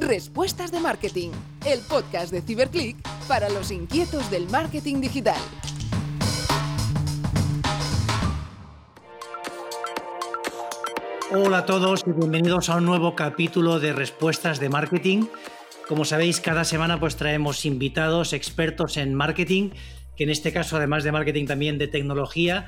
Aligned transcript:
Respuestas 0.00 0.72
de 0.72 0.80
Marketing, 0.80 1.28
el 1.66 1.80
podcast 1.80 2.32
de 2.32 2.40
Ciberclick 2.40 2.96
para 3.28 3.50
los 3.50 3.70
inquietos 3.70 4.30
del 4.30 4.48
marketing 4.48 5.02
digital. 5.02 5.38
Hola 11.32 11.58
a 11.58 11.66
todos 11.66 12.02
y 12.06 12.12
bienvenidos 12.12 12.70
a 12.70 12.76
un 12.76 12.86
nuevo 12.86 13.14
capítulo 13.14 13.78
de 13.78 13.92
Respuestas 13.92 14.58
de 14.58 14.70
Marketing. 14.70 15.26
Como 15.86 16.06
sabéis, 16.06 16.40
cada 16.40 16.64
semana 16.64 16.98
pues 16.98 17.16
traemos 17.16 17.66
invitados, 17.66 18.32
expertos 18.32 18.96
en 18.96 19.14
marketing 19.14 19.70
que 20.20 20.24
en 20.24 20.30
este 20.30 20.52
caso, 20.52 20.76
además 20.76 21.02
de 21.02 21.12
marketing, 21.12 21.46
también 21.46 21.78
de 21.78 21.88
tecnología. 21.88 22.66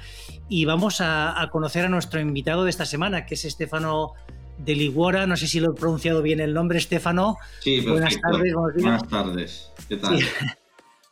Y 0.48 0.64
vamos 0.64 1.02
a, 1.02 1.36
conocer 1.52 1.84
a 1.84 1.90
nuestro 1.90 2.18
invitado 2.18 2.64
de 2.64 2.70
esta 2.70 2.86
semana, 2.86 3.26
que 3.26 3.34
es 3.34 3.44
Estefano 3.44 4.14
de 4.64 4.74
Liguora. 4.74 5.26
No 5.26 5.36
sé 5.36 5.46
si 5.46 5.60
lo 5.60 5.72
he 5.72 5.74
pronunciado 5.74 6.22
bien 6.22 6.40
el 6.40 6.54
nombre, 6.54 6.78
Estefano. 6.78 7.36
Sí, 7.60 7.80
Buenas 7.80 8.20
tardes, 8.20 8.54
Buenas 8.54 9.08
tardes. 9.08 9.72
¿Qué 9.88 9.96
tal? 9.96 10.18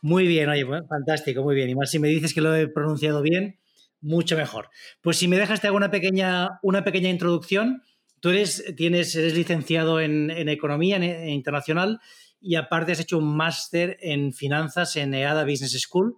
Muy 0.01 0.25
bien, 0.25 0.49
oye, 0.49 0.65
fantástico, 0.89 1.43
muy 1.43 1.53
bien. 1.53 1.69
Y 1.69 1.75
más 1.75 1.91
si 1.91 1.99
me 1.99 2.07
dices 2.07 2.33
que 2.33 2.41
lo 2.41 2.55
he 2.55 2.67
pronunciado 2.67 3.21
bien, 3.21 3.59
mucho 4.01 4.35
mejor. 4.35 4.69
Pues 5.01 5.17
si 5.17 5.27
me 5.27 5.37
dejas 5.37 5.61
te 5.61 5.67
hago 5.67 5.77
una 5.77 5.91
pequeña, 5.91 6.59
una 6.63 6.83
pequeña 6.83 7.09
introducción. 7.09 7.83
Tú 8.19 8.29
eres, 8.29 8.73
tienes, 8.75 9.15
eres 9.15 9.35
licenciado 9.35 9.99
en, 9.99 10.31
Economía 10.49 10.95
en, 10.95 11.29
Internacional 11.29 11.99
y 12.39 12.55
aparte 12.55 12.93
has 12.93 12.99
hecho 12.99 13.19
un 13.19 13.37
máster 13.37 13.97
en 14.01 14.33
Finanzas 14.33 14.95
en 14.95 15.13
EADA 15.13 15.43
Business 15.43 15.79
School. 15.79 16.15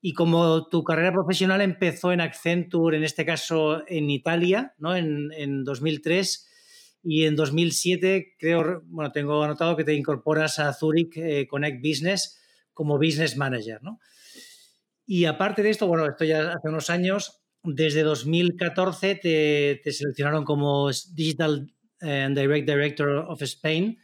Y 0.00 0.12
como 0.12 0.66
tu 0.66 0.82
carrera 0.82 1.12
profesional 1.12 1.60
empezó 1.60 2.10
en 2.10 2.20
Accenture, 2.20 2.96
en 2.96 3.04
este 3.04 3.24
caso 3.24 3.84
en 3.86 4.10
Italia, 4.10 4.74
¿no? 4.78 4.96
en, 4.96 5.30
en 5.36 5.62
2003, 5.62 6.48
y 7.04 7.26
en 7.26 7.36
2007 7.36 8.34
creo, 8.38 8.82
bueno, 8.86 9.12
tengo 9.12 9.42
anotado 9.42 9.76
que 9.76 9.84
te 9.84 9.94
incorporas 9.94 10.58
a 10.58 10.72
Zurich 10.72 11.16
eh, 11.16 11.46
Connect 11.46 11.82
Business 11.86 12.40
como 12.72 12.98
Business 12.98 13.36
Manager, 13.36 13.82
¿no? 13.82 14.00
Y 15.06 15.26
aparte 15.26 15.62
de 15.62 15.70
esto, 15.70 15.86
bueno, 15.86 16.06
esto 16.06 16.24
ya 16.24 16.52
hace 16.52 16.68
unos 16.68 16.88
años, 16.88 17.42
desde 17.62 18.02
2014 18.02 19.16
te, 19.16 19.80
te 19.84 19.92
seleccionaron 19.92 20.44
como 20.44 20.90
Digital 21.12 21.70
and 22.00 22.38
Direct 22.38 22.68
Director 22.68 23.08
of 23.28 23.42
Spain 23.42 23.98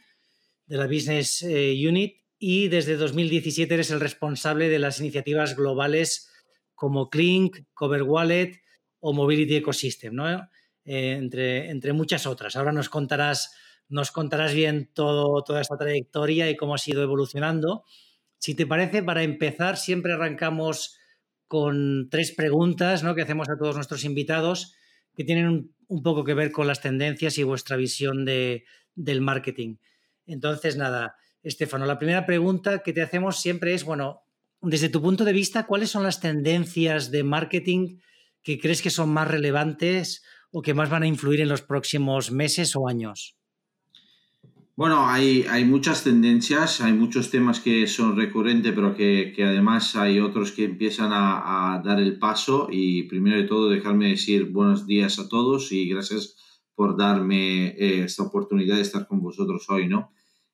de 0.65 0.77
la 0.77 0.87
Business 0.87 1.41
eh, 1.43 1.75
Unit 1.87 2.17
y 2.37 2.67
desde 2.69 2.95
2017 2.95 3.73
eres 3.73 3.91
el 3.91 3.99
responsable 3.99 4.69
de 4.69 4.79
las 4.79 4.99
iniciativas 4.99 5.55
globales 5.55 6.31
como 6.75 7.09
Clink, 7.09 7.57
Cover 7.73 8.03
Wallet 8.03 8.61
o 8.99 9.13
Mobility 9.13 9.57
Ecosystem, 9.57 10.13
¿no? 10.15 10.47
Eh, 10.85 11.17
entre, 11.19 11.93
muchas 11.93 12.25
otras. 12.25 12.55
Ahora 12.55 12.71
nos 12.71 12.89
contarás, 12.89 13.53
nos 13.87 14.11
contarás 14.11 14.53
bien 14.53 14.89
todo, 14.93 15.43
toda 15.43 15.61
esta 15.61 15.77
trayectoria 15.77 16.49
y 16.49 16.55
cómo 16.55 16.75
ha 16.75 16.79
sido 16.79 17.03
evolucionando. 17.03 17.83
Si 18.39 18.55
te 18.55 18.65
parece, 18.65 19.03
para 19.03 19.23
empezar, 19.23 19.77
siempre 19.77 20.13
arrancamos 20.13 20.97
con 21.47 22.09
tres 22.09 22.31
preguntas 22.31 23.03
¿no? 23.03 23.13
que 23.13 23.21
hacemos 23.21 23.49
a 23.49 23.57
todos 23.57 23.75
nuestros 23.75 24.03
invitados 24.05 24.73
que 25.13 25.23
tienen 25.23 25.73
un, 25.87 26.03
poco 26.03 26.23
que 26.23 26.33
ver 26.33 26.51
con 26.51 26.65
las 26.65 26.81
tendencias 26.81 27.37
y 27.37 27.43
vuestra 27.43 27.75
visión 27.75 28.25
de, 28.25 28.63
del 28.95 29.21
marketing. 29.21 29.75
Entonces, 30.25 30.77
nada, 30.77 31.17
Estefano, 31.43 31.85
la 31.85 31.99
primera 31.99 32.25
pregunta 32.25 32.79
que 32.79 32.93
te 32.93 33.01
hacemos 33.01 33.41
siempre 33.41 33.73
es, 33.73 33.83
bueno, 33.83 34.23
desde 34.61 34.89
tu 34.89 35.01
punto 35.01 35.25
de 35.25 35.33
vista, 35.33 35.65
¿cuáles 35.65 35.89
son 35.89 36.03
las 36.03 36.21
tendencias 36.21 37.11
de 37.11 37.23
marketing 37.23 37.97
que 38.41 38.59
crees 38.59 38.81
que 38.81 38.89
son 38.89 39.09
más 39.09 39.27
relevantes 39.27 40.23
o 40.51 40.61
que 40.61 40.73
más 40.73 40.89
van 40.89 41.03
a 41.03 41.07
influir 41.07 41.41
en 41.41 41.49
los 41.49 41.61
próximos 41.61 42.31
meses 42.31 42.75
o 42.75 42.87
años? 42.87 43.35
Bueno, 44.75 45.07
hay, 45.07 45.45
hay 45.49 45.65
muchas 45.65 46.03
tendencias, 46.03 46.81
hay 46.81 46.93
muchos 46.93 47.29
temas 47.29 47.59
que 47.59 47.85
son 47.87 48.15
recurrentes, 48.15 48.73
pero 48.73 48.95
que, 48.95 49.33
además 49.39 49.95
hay 49.95 50.19
otros 50.19 50.51
que 50.51 50.63
empiezan 50.63 51.11
a, 51.13 51.81
dar 51.83 51.99
el 51.99 52.17
paso. 52.17 52.67
Y 52.71 53.03
primero 53.03 53.37
de 53.37 53.43
todo, 53.43 53.69
dejarme 53.69 54.09
decir 54.09 54.45
buenos 54.45 54.87
días 54.87 55.19
a 55.19 55.29
todos 55.29 55.71
y 55.71 55.87
gracias 55.87 56.35
por 56.73 56.97
darme 56.97 57.67
eh, 57.67 58.03
esta 58.05 58.23
oportunidad 58.23 58.77
de 58.77 58.81
estar 58.81 59.07
con 59.07 59.21
vosotros 59.21 59.69
hoy, 59.69 59.87
¿no? 59.87 60.13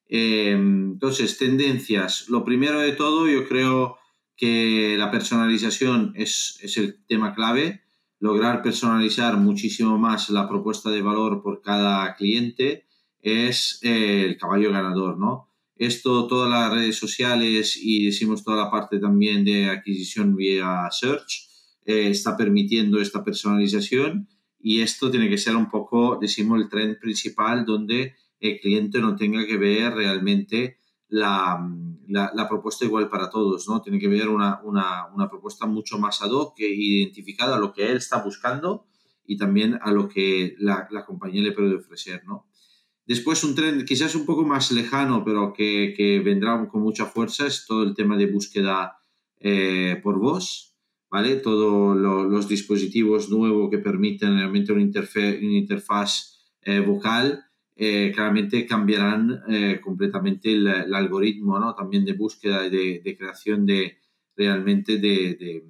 Em, 0.10 0.92
entonces, 0.94 1.38
tendencias. 1.38 2.28
Lo 2.30 2.44
primero 2.44 2.80
de 2.80 2.94
todo, 2.94 3.28
yo 3.28 3.48
creo 3.48 3.98
que 4.36 4.96
la 4.98 5.12
personalización 5.12 6.14
es, 6.16 6.60
el 6.78 7.04
tema 7.08 7.34
clave. 7.34 7.84
Lograr 8.20 8.62
personalizar 8.62 9.38
muchísimo 9.38 9.98
más 9.98 10.30
la 10.30 10.48
propuesta 10.48 10.90
de 10.90 11.02
valor 11.02 11.42
por 11.44 11.62
cada 11.62 12.16
cliente 12.16 12.86
es 13.22 13.80
eh, 13.84 14.26
el 14.26 14.38
caballo 14.38 14.72
ganador, 14.72 15.18
¿no? 15.20 15.50
Esto, 15.76 16.26
todas 16.26 16.50
las 16.50 16.72
redes 16.72 16.98
sociales 16.98 17.78
y 17.80 18.06
decimos 18.06 18.44
toda 18.44 18.58
la 18.58 18.72
parte 18.72 19.00
también 19.00 19.46
de 19.46 19.70
adquisición 19.70 20.36
vía 20.36 20.88
search, 20.92 21.48
eh, 21.86 22.10
está 22.10 22.36
permitiendo 22.36 23.00
esta 23.00 23.24
personalización 23.24 24.28
y 24.60 24.82
esto 24.82 25.12
tiene 25.12 25.30
que 25.30 25.38
ser 25.38 25.56
un 25.56 25.70
poco, 25.70 26.18
decimos, 26.20 26.60
el 26.60 26.70
trend 26.70 27.00
principal 27.00 27.66
donde 27.66 28.16
el 28.40 28.60
cliente 28.60 29.00
no 29.00 29.16
tenga 29.16 29.46
que 29.46 29.58
ver 29.58 29.94
realmente 29.94 30.78
la, 31.10 31.60
la, 32.08 32.50
propuesta 32.50 32.86
igual 32.86 33.10
para 33.10 33.30
todos, 33.30 33.68
¿no? 33.68 33.82
Tiene 33.82 34.00
que 34.00 34.08
ver 34.08 34.28
una, 34.28 34.60
una, 34.64 35.08
una, 35.14 35.30
propuesta 35.30 35.66
mucho 35.66 35.98
más 35.98 36.22
ad 36.22 36.32
hoc, 36.32 36.60
identificada 36.60 37.56
a 37.56 37.60
lo 37.60 37.74
que 37.74 37.90
él 37.90 37.98
está 37.98 38.22
buscando 38.22 38.86
y 39.26 39.38
también 39.38 39.80
a 39.82 39.92
lo 39.92 40.08
que 40.08 40.56
la, 40.60 40.88
la 40.92 41.06
compañía 41.06 41.42
le 41.42 41.52
puede 41.54 41.76
ofrecer, 41.76 42.24
¿no? 42.26 42.48
Después 43.06 43.44
un 43.46 43.56
trend 43.56 43.86
quizás 43.86 44.16
un 44.16 44.26
poco 44.26 44.44
más 44.44 44.72
lejano, 44.72 45.24
pero 45.24 45.54
que, 45.54 45.94
que 45.96 46.20
vendrá 46.20 46.68
con 46.68 46.82
mucha 46.82 47.06
fuerza, 47.06 47.48
es 47.48 47.66
todo 47.66 47.84
el 47.84 47.96
tema 47.96 48.18
de 48.18 48.28
búsqueda 48.28 48.98
eh, 49.40 50.00
por 50.04 50.20
voz, 50.20 50.76
¿vale? 51.10 51.38
Todos 51.38 51.96
los 51.96 52.48
dispositivos 52.50 53.30
nuevos 53.30 53.70
que 53.70 53.78
permiten 53.78 54.36
realmente 54.36 54.74
una, 54.74 54.84
una 54.84 55.58
interfaz 55.58 56.38
eh, 56.64 56.82
vocal 56.82 57.47
eh, 57.78 58.12
claramente 58.14 58.66
cambiarán 58.66 59.44
eh, 59.48 59.80
completamente 59.82 60.52
el, 60.52 60.68
algoritmo 60.94 61.60
¿no? 61.60 61.76
también 61.76 62.04
de 62.06 62.14
búsqueda 62.14 62.66
y 62.66 63.02
de, 63.02 63.18
creación 63.18 63.66
de 63.66 64.00
realmente 64.36 64.98
de, 64.98 65.64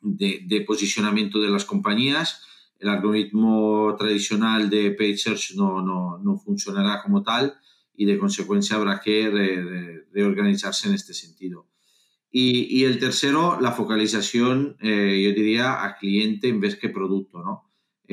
de, 0.00 0.60
posicionamiento 0.62 1.40
de 1.40 1.50
las 1.50 1.64
compañías. 1.64 2.46
El 2.78 2.88
algoritmo 2.88 3.94
tradicional 3.98 4.70
de 4.70 4.92
Page 4.92 5.18
Search 5.18 5.54
no, 5.54 5.82
no, 5.82 6.18
no 6.18 6.38
funcionará 6.38 7.02
como 7.02 7.22
tal 7.22 7.54
y 7.94 8.06
de 8.06 8.18
consecuencia 8.18 8.76
habrá 8.76 9.00
que 9.00 10.04
reorganizarse 10.12 10.88
en 10.88 10.94
este 10.94 11.14
sentido. 11.14 11.66
Y, 12.34 12.80
y, 12.80 12.84
el 12.84 12.98
tercero, 12.98 13.60
la 13.60 13.72
focalización, 13.72 14.78
eh, 14.80 15.22
yo 15.22 15.34
diría, 15.34 15.84
a 15.84 15.98
cliente 15.98 16.48
en 16.48 16.60
vez 16.60 16.76
que 16.76 16.88
producto, 16.88 17.42
¿no? 17.42 17.64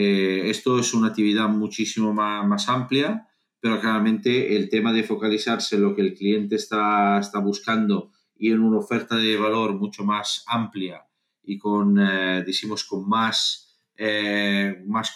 Eh, 0.01 0.49
esto 0.49 0.79
es 0.79 0.93
una 0.93 1.09
actividad 1.09 1.49
muchísimo 1.49 2.13
más, 2.13 2.69
amplia, 2.69 3.27
pero 3.59 3.81
claramente 3.81 4.55
el 4.55 4.69
tema 4.69 4.93
de 4.93 5.03
focalizarse 5.03 5.75
en 5.75 5.81
lo 5.81 5.93
que 5.93 6.03
el 6.03 6.13
cliente 6.13 6.55
está, 6.55 7.19
está 7.19 7.39
buscando 7.39 8.13
y 8.33 8.49
en 8.51 8.61
una 8.61 8.77
oferta 8.77 9.17
de 9.17 9.35
valor 9.35 9.73
mucho 9.73 10.05
más 10.05 10.45
amplia 10.47 11.05
y 11.43 11.57
con, 11.57 11.99
eh, 11.99 12.43
decimos, 12.45 12.85
con 12.85 13.09
más, 13.09 13.77
eh, 13.97 14.81
más 14.87 15.13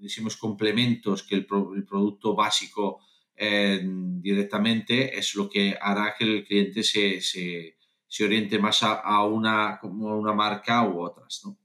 decimos, 0.00 0.36
complementos 0.36 1.22
que 1.22 1.36
el, 1.36 1.46
producto 1.46 2.34
básico 2.34 2.98
directamente 3.36 5.16
es 5.16 5.36
lo 5.36 5.48
que 5.48 5.78
hará 5.80 6.14
que 6.18 6.24
el 6.24 6.44
cliente 6.44 6.82
se, 6.82 7.20
se, 7.20 7.76
se 8.08 8.24
oriente 8.24 8.58
más 8.58 8.82
a, 8.82 8.94
a, 8.94 9.24
una, 9.24 9.78
como 9.80 10.18
una 10.18 10.34
marca 10.34 10.82
u 10.88 11.00
otras. 11.00 11.42
¿no? 11.44 11.56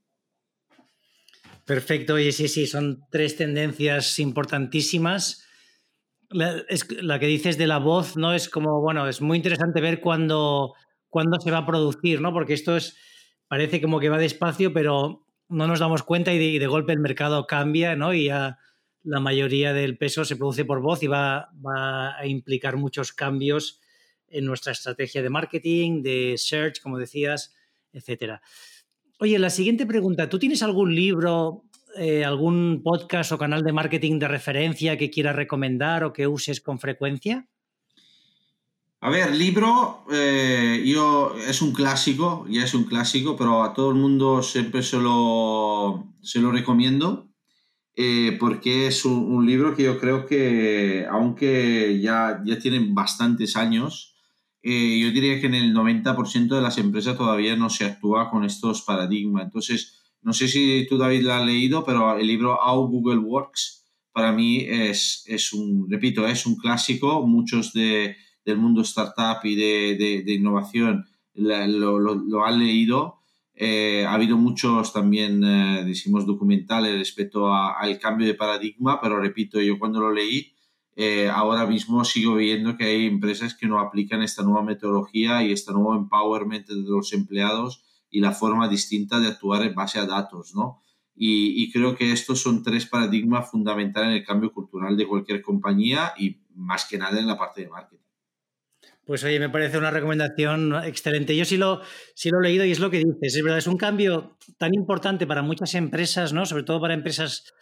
Perfecto, 1.65 2.19
y 2.19 2.31
sí, 2.31 2.47
sí, 2.47 2.67
son 2.67 3.01
tres 3.09 3.37
tendencias 3.37 4.19
importantísimas. 4.19 5.47
La 6.29 7.19
que 7.19 7.25
dices 7.27 7.57
de 7.57 7.65
la 7.65 7.79
voz, 7.79 8.17
¿no? 8.17 8.33
Es 8.33 8.50
como, 8.50 8.81
bueno, 8.81 9.07
es 9.07 9.21
muy 9.21 9.38
interesante 9.38 9.81
ver 9.81 10.00
cuándo, 10.00 10.75
cuándo 11.09 11.39
se 11.39 11.50
va 11.50 11.59
a 11.59 11.65
producir, 11.65 12.21
¿no? 12.21 12.33
Porque 12.33 12.53
esto 12.53 12.77
es, 12.77 12.95
parece 13.47 13.81
como 13.81 14.00
que 14.00 14.09
va 14.09 14.19
despacio, 14.19 14.73
pero 14.73 15.25
no 15.50 15.65
nos 15.65 15.79
damos 15.79 16.03
cuenta 16.03 16.33
y 16.33 16.59
de, 16.59 16.67
golpe 16.67 16.94
el 16.94 17.00
mercado 17.00 17.47
cambia, 17.47 17.95
¿no? 17.95 18.13
Y 18.13 18.25
ya 18.25 18.59
la 19.03 19.19
mayoría 19.19 19.73
del 19.73 19.97
peso 19.97 20.23
se 20.23 20.35
produce 20.35 20.65
por 20.65 20.81
voz 20.81 21.01
y 21.01 21.07
va, 21.07 21.50
va 21.65 22.15
a 22.18 22.27
implicar 22.27 22.77
muchos 22.77 23.11
cambios 23.11 23.81
en 24.27 24.45
nuestra 24.45 24.71
estrategia 24.71 25.23
de 25.23 25.29
marketing, 25.29 26.03
de 26.03 26.35
search, 26.38 26.79
como 26.81 27.00
decías, 27.00 27.56
etcétera. 27.91 28.41
Oye, 29.17 29.39
la 29.39 29.50
siguiente 29.50 29.85
pregunta, 29.85 30.27
¿tú 30.27 30.39
tienes 30.39 30.62
algún 30.62 30.94
libro, 30.94 31.63
eh, 31.97 32.25
algún 32.25 32.81
podcast 32.83 33.31
o 33.31 33.38
canal 33.38 33.63
de 33.63 33.71
marketing 33.71 34.19
de 34.19 34.27
referencia 34.27 34.97
que 34.97 35.09
quieras 35.09 35.38
recomendar 35.38 36.03
o 36.03 36.12
que 36.12 36.27
uses 36.27 36.59
con 36.59 36.79
frecuencia? 36.79 37.47
A 39.00 39.09
ver, 39.09 39.33
libro, 39.33 40.03
eh, 40.12 40.83
yo 40.85 41.33
es 41.47 41.62
un 41.62 41.71
clásico, 41.71 42.45
ya 42.50 42.63
es 42.63 42.73
un 42.73 42.83
clásico, 42.83 43.38
pero 43.38 43.63
a 43.63 43.73
todo 43.73 43.91
el 43.91 43.95
mundo 43.95 44.41
siempre 44.44 44.83
se 44.83 44.97
lo, 44.97 46.13
se 46.21 46.39
lo 46.39 46.51
recomiendo. 46.51 47.29
eh, 47.97 48.35
porque 48.39 48.88
es 48.88 49.06
un, 49.06 49.45
libro 49.45 49.73
que 49.73 49.83
yo 49.83 49.97
creo 50.00 50.25
que, 50.25 51.07
aunque 51.09 52.01
ya, 52.01 52.41
ya 52.45 52.59
tiene 52.59 52.88
bastantes 52.91 53.56
años, 53.56 54.14
eh, 54.65 55.00
yo 55.00 55.12
diría 55.12 55.39
que 55.39 55.45
en 55.45 55.53
el 55.53 55.73
90% 55.75 56.56
de 56.56 56.62
las 56.62 56.79
empresas 56.79 57.15
todavía 57.15 57.56
no 57.56 57.69
se 57.69 57.85
actúa 57.85 58.31
con 58.31 58.44
estos 58.44 58.81
paradigmas. 58.81 59.44
Entonces, 59.44 60.01
no 60.23 60.33
sé 60.33 60.47
si 60.47 60.88
tú, 60.89 60.97
David, 60.97 61.21
lo 61.21 61.33
has 61.33 61.45
leído, 61.45 61.85
pero 61.85 62.17
el 62.17 62.25
libro 62.25 62.57
How 62.59 62.88
Google 62.88 63.19
Works 63.19 63.85
para 64.12 64.31
mí 64.31 64.65
es, 64.67 65.23
es 65.27 65.53
un, 65.53 65.88
repito, 65.89 66.27
es 66.27 66.47
un 66.47 66.56
clásico. 66.56 67.25
Muchos 67.27 67.73
de, 67.73 68.15
del 68.44 68.57
mundo 68.57 68.81
startup 68.81 69.45
y 69.45 69.56
de, 69.56 70.23
de, 70.25 70.33
innovación 70.33 71.06
lo, 71.35 72.00
lo, 72.00 72.15
lo, 72.15 72.45
han 72.45 72.57
leído 72.57 73.19
eh, 73.57 74.06
ha 74.06 74.13
habido 74.13 74.35
muchos 74.35 74.91
también, 74.91 75.41
eh, 75.44 75.83
decimos, 75.85 76.25
documentales 76.25 76.97
respecto 76.97 77.53
al 77.53 77.97
cambio 78.00 78.27
de 78.27 78.33
paradigma, 78.33 79.00
pero 79.00 79.19
repito, 79.19 79.61
yo 79.61 79.79
cuando 79.79 80.01
lo 80.01 80.11
leí, 80.11 80.55
eh, 80.95 81.30
ahora 81.30 81.65
mismo 81.65 82.06
sigo 82.06 82.36
viendo 82.36 82.77
que 82.77 82.86
hay 82.86 83.06
empresas 83.07 83.53
que 83.53 83.68
no 83.68 83.80
aplican 83.80 84.21
esta 84.21 84.44
nueva 84.44 84.63
metodología 84.63 85.44
y 85.44 85.51
este 85.51 85.74
nuevo 85.74 85.94
empowerment 85.95 86.68
de 86.68 86.75
los 86.75 87.12
empleados 87.12 87.83
y 88.09 88.21
la 88.21 88.31
forma 88.31 88.69
distinta 88.69 89.19
de 89.19 89.27
actuar 89.27 89.63
en 89.63 89.75
base 89.75 90.00
a 90.00 90.06
datos, 90.06 90.56
¿no? 90.56 90.81
Y, 91.18 91.71
creo 91.71 91.95
que 91.95 92.12
estos 92.12 92.42
son 92.42 92.62
tres 92.62 92.86
paradigmas 92.86 93.50
fundamentales 93.50 94.09
en 94.09 94.15
el 94.18 94.25
cambio 94.25 94.51
cultural 94.51 94.97
de 94.97 95.07
cualquier 95.07 95.42
compañía 95.42 96.13
y 96.18 96.42
más 96.53 96.86
que 96.86 96.97
nada 96.97 97.18
en 97.19 97.27
la 97.27 97.38
parte 97.38 97.62
de 97.62 97.69
marketing. 97.69 98.03
Pues 99.06 99.24
oye, 99.24 99.39
me 99.39 99.50
parece 99.50 99.77
una 99.77 99.92
recomendación 99.92 100.75
excelente. 100.83 101.36
Yo 101.38 101.45
sí 101.45 101.56
lo, 101.56 101.81
sí 102.15 102.30
lo 102.31 102.39
he 102.39 102.44
leído 102.44 102.65
y 102.65 102.71
es 102.71 102.80
lo 102.80 102.89
que 102.89 102.97
dices. 102.97 103.36
Es 103.36 103.44
verdad, 103.44 103.59
es 103.59 103.68
un 103.68 103.77
cambio 103.77 104.38
tan 104.57 104.74
importante 104.74 105.25
para 105.25 105.42
muchas 105.42 105.74
empresas, 105.75 106.33
¿no? 106.33 106.45
Sobre 106.45 106.63
todo 106.63 106.81
para 106.81 106.94
empresas 106.94 107.53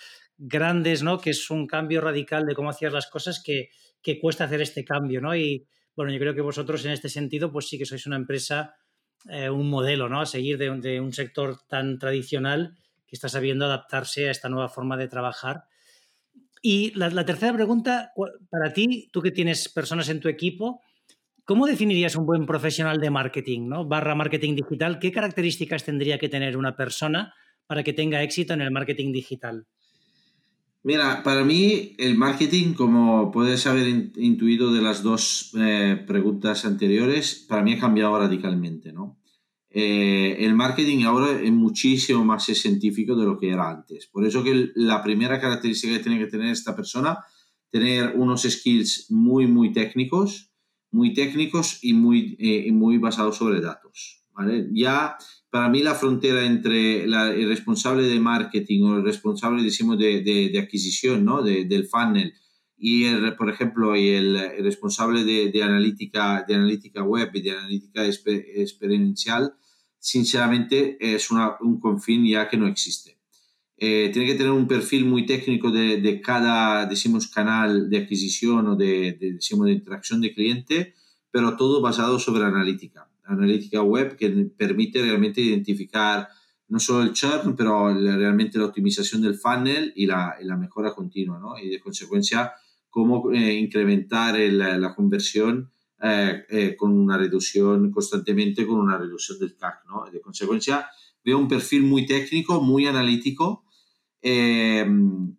grandes, 0.46 1.04
¿no? 1.04 1.20
Que 1.20 1.30
es 1.32 1.50
un 1.50 1.68
cambio 1.68 2.02
radical 2.02 2.46
de 2.46 2.54
cómo 2.54 2.70
hacías 2.70 2.92
las 2.92 3.08
cosas 3.08 3.42
que, 3.42 3.70
que 4.02 4.20
cuesta 4.20 4.44
hacer 4.44 4.62
este 4.62 4.84
cambio, 4.84 5.22
¿no? 5.22 5.36
Y 5.36 5.66
bueno, 5.96 6.12
yo 6.12 6.20
creo 6.20 6.36
que 6.36 6.42
vosotros 6.42 6.84
en 6.86 6.92
este 6.92 7.08
sentido, 7.10 7.52
pues 7.52 7.70
sí 7.70 7.78
que 7.78 7.86
sois 7.86 8.06
una 8.06 8.18
empresa, 8.18 8.76
eh, 9.30 9.50
un 9.50 9.70
modelo, 9.70 10.10
¿no? 10.10 10.22
A 10.22 10.26
seguir 10.26 10.58
de, 10.58 11.00
un 11.00 11.14
sector 11.14 11.60
tan 11.68 11.98
tradicional 11.98 12.78
que 13.08 13.16
está 13.16 13.30
sabiendo 13.30 13.66
adaptarse 13.66 14.28
a 14.28 14.32
esta 14.32 14.50
nueva 14.50 14.70
forma 14.70 14.98
de 14.98 15.08
trabajar. 15.08 15.64
Y 16.62 16.92
la, 16.98 17.10
la 17.10 17.26
tercera 17.26 17.54
pregunta, 17.54 18.12
para 18.50 18.74
ti, 18.74 19.10
tú 19.12 19.22
que 19.22 19.32
tienes 19.32 19.70
personas 19.70 20.10
en 20.10 20.20
tu 20.20 20.30
equipo, 20.30 20.82
¿Cómo 21.46 21.68
definirías 21.68 22.16
un 22.16 22.26
buen 22.26 22.46
profesional 22.46 23.02
de 23.02 23.10
marketing, 23.10 23.68
¿no? 23.68 23.84
barra 23.86 24.16
marketing 24.16 24.56
digital? 24.56 24.98
¿Qué 24.98 25.12
características 25.12 25.84
tendría 25.84 26.18
que 26.18 26.30
tener 26.30 26.56
una 26.56 26.78
persona 26.78 27.34
para 27.68 27.84
que 27.84 27.92
tenga 27.92 28.24
éxito 28.24 28.54
en 28.54 28.62
el 28.62 28.72
marketing 28.72 29.12
digital? 29.12 29.68
Mira, 30.86 31.24
para 31.24 31.46
mí 31.46 31.96
el 31.98 32.18
marketing, 32.18 32.74
como 32.74 33.32
puedes 33.32 33.66
haber 33.68 33.88
intuido 34.18 34.74
de 34.74 34.82
las 34.82 35.02
dos 35.02 35.52
eh, 35.58 36.04
preguntas 36.06 36.66
anteriores, 36.66 37.46
para 37.48 37.64
mí 37.64 37.74
ha 37.74 37.80
cambiado 37.80 38.20
radicalmente, 38.20 38.92
¿no? 38.92 39.18
Eh, 39.70 40.46
el 40.46 40.54
marketing 40.54 41.06
ahora 41.06 41.42
es 41.42 41.52
muchísimo 41.52 42.24
más 42.26 42.44
científico 42.44 43.16
de 43.16 43.26
lo 43.26 43.40
que 43.40 43.50
era 43.50 43.70
antes. 43.70 44.08
Por 44.08 44.26
eso 44.26 44.44
que 44.44 44.72
la 44.76 45.02
primera 45.02 45.40
característica 45.40 45.94
que 45.94 46.04
tiene 46.04 46.20
que 46.20 46.28
tener 46.28 46.52
esta 46.52 46.76
persona, 46.76 47.18
tener 47.72 48.14
unos 48.16 48.44
skills 48.44 49.10
muy, 49.10 49.48
muy 49.48 49.72
técnicos, 49.72 50.52
muy 50.92 51.14
técnicos 51.14 51.80
y 51.82 51.94
muy, 51.94 52.36
eh, 52.40 52.72
muy 52.74 52.98
basados 52.98 53.38
sobre 53.38 53.62
datos. 53.62 54.24
¿vale? 54.34 54.68
Ya 54.74 55.18
para 55.54 55.70
mí 55.70 55.84
la 55.84 55.94
frontera 55.94 56.44
entre 56.48 57.04
el 57.04 57.48
responsable 57.48 58.08
de 58.08 58.20
marketing 58.20 58.86
o 58.86 58.98
el 58.98 59.04
responsable 59.04 59.62
decimos, 59.62 60.00
de, 60.00 60.22
de, 60.24 60.60
adquisición 60.60 61.24
¿no? 61.24 61.44
del 61.44 61.86
funnel 61.86 62.34
y, 62.76 63.04
el, 63.04 63.36
por 63.36 63.52
ejemplo, 63.52 63.96
y 63.96 64.10
el, 64.10 64.36
responsable 64.64 65.24
de, 65.24 65.62
analítica, 65.62 66.44
de 66.48 66.56
analítica 66.56 67.04
web 67.04 67.30
y 67.36 67.42
de 67.42 67.52
analítica 67.52 68.04
experiencial, 68.04 69.54
sinceramente 70.00 70.98
es 71.00 71.30
una, 71.30 71.56
un 71.62 71.80
confín 71.80 72.26
ya 72.26 72.50
que 72.50 72.58
no 72.58 72.66
existe. 72.66 73.20
Eh, 73.78 74.10
tiene 74.12 74.30
que 74.30 74.36
tener 74.36 74.54
un 74.54 74.68
perfil 74.68 75.06
muy 75.06 75.28
técnico 75.28 75.70
de, 75.70 76.02
de, 76.02 76.20
cada, 76.20 76.88
decimos, 76.88 77.28
canal 77.28 77.92
de 77.92 77.98
adquisición 78.00 78.70
o 78.70 78.76
de, 78.76 79.20
de, 79.20 79.34
decimos, 79.34 79.68
de 79.68 79.74
interacción 79.74 80.20
de 80.20 80.34
cliente, 80.34 80.96
pero 81.30 81.56
todo 81.56 81.80
basado 81.80 82.18
sobre 82.18 82.44
analítica. 82.44 83.08
Analítica 83.26 83.82
web 83.82 84.16
que 84.16 84.30
permite 84.30 85.02
realmente 85.02 85.42
identificar 85.42 86.28
no 86.68 86.80
solo 86.80 87.04
el 87.04 87.14
churn, 87.14 87.56
pero 87.56 87.94
realmente 87.94 88.58
la 88.58 88.66
optimización 88.66 89.22
del 89.22 89.36
funnel 89.36 89.94
y 89.96 90.06
la, 90.06 90.36
y 90.42 90.46
la 90.46 90.58
mejora 90.58 90.94
continua, 90.94 91.40
¿no? 91.40 91.58
Y 91.58 91.70
de 91.70 91.80
consecuencia, 91.80 92.54
cómo 92.90 93.32
eh, 93.32 93.54
incrementar 93.54 94.36
el, 94.38 94.58
la 94.58 94.96
conversión 94.96 95.72
eh, 96.06 96.44
eh, 96.50 96.76
con 96.76 96.92
una 96.92 97.18
reducción 97.18 97.90
constantemente, 97.90 98.68
con 98.68 98.78
una 98.78 98.98
reducción 98.98 99.40
del 99.40 99.56
CAC, 99.56 99.86
¿no? 99.88 100.04
De 100.12 100.20
consecuencia, 100.20 100.86
veo 101.24 101.38
un 101.38 101.48
perfil 101.48 101.84
muy 101.84 102.06
técnico, 102.06 102.62
muy 102.62 102.86
analítico. 102.88 103.64
Eh, 104.26 104.86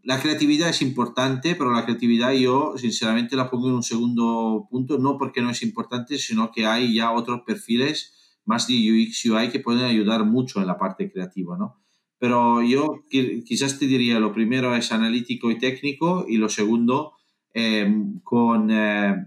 la 0.02 0.20
creatividad 0.20 0.68
es 0.68 0.82
importante, 0.82 1.54
pero 1.54 1.72
la 1.72 1.84
creatividad 1.84 2.32
yo 2.32 2.74
sinceramente 2.76 3.34
la 3.34 3.50
pongo 3.50 3.68
en 3.68 3.76
un 3.76 3.82
segundo 3.82 4.68
punto, 4.70 4.98
no 4.98 5.16
porque 5.16 5.40
no 5.40 5.48
es 5.48 5.62
importante, 5.62 6.18
sino 6.18 6.52
que 6.52 6.66
hay 6.66 6.94
ya 6.94 7.10
otros 7.10 7.40
perfiles 7.46 8.40
más 8.44 8.68
de 8.68 8.74
UX, 8.74 9.24
UI 9.24 9.48
que 9.48 9.60
pueden 9.60 9.84
ayudar 9.84 10.26
mucho 10.26 10.60
en 10.60 10.66
la 10.66 10.76
parte 10.76 11.10
creativa, 11.10 11.56
¿no? 11.56 11.80
Pero 12.18 12.62
yo 12.62 13.04
quizás 13.10 13.78
te 13.78 13.86
diría, 13.86 14.20
lo 14.20 14.32
primero 14.32 14.74
es 14.76 14.92
analítico 14.92 15.50
y 15.50 15.58
técnico 15.58 16.26
y 16.28 16.36
lo 16.36 16.50
segundo 16.50 17.14
eh, 17.54 17.90
con, 18.22 18.70
eh, 18.70 19.26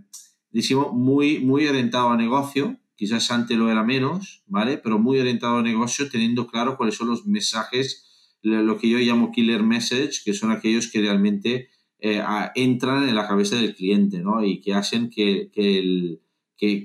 decimos, 0.52 0.94
muy, 0.94 1.40
muy 1.40 1.68
orientado 1.68 2.10
a 2.10 2.18
negocio, 2.18 2.78
quizás 2.96 3.32
antes 3.32 3.58
lo 3.58 3.72
era 3.72 3.84
menos, 3.84 4.44
¿vale? 4.48 4.78
Pero 4.78 5.00
muy 5.00 5.20
orientado 5.20 5.58
a 5.58 5.64
negocio, 5.64 6.10
teniendo 6.10 6.48
claro 6.48 6.78
cuáles 6.78 6.96
son 6.96 7.10
los 7.10 7.26
mensajes, 7.26 8.07
lo 8.48 8.78
que 8.78 8.90
yo 8.90 8.98
llamo 8.98 9.32
killer 9.32 9.64
message, 9.64 10.22
que 10.24 10.34
son 10.34 10.52
aquellos 10.52 10.92
que 10.92 11.02
realmente 11.02 11.70
eh, 12.00 12.24
entran 12.56 13.08
en 13.08 13.16
la 13.16 13.28
cabeza 13.28 13.56
del 13.56 13.76
cliente, 13.76 14.20
¿no? 14.20 14.44
Y 14.44 14.62
que 14.62 14.74
hacen 14.74 15.10
que, 15.10 15.50
el, 15.56 16.22
que, 16.58 16.84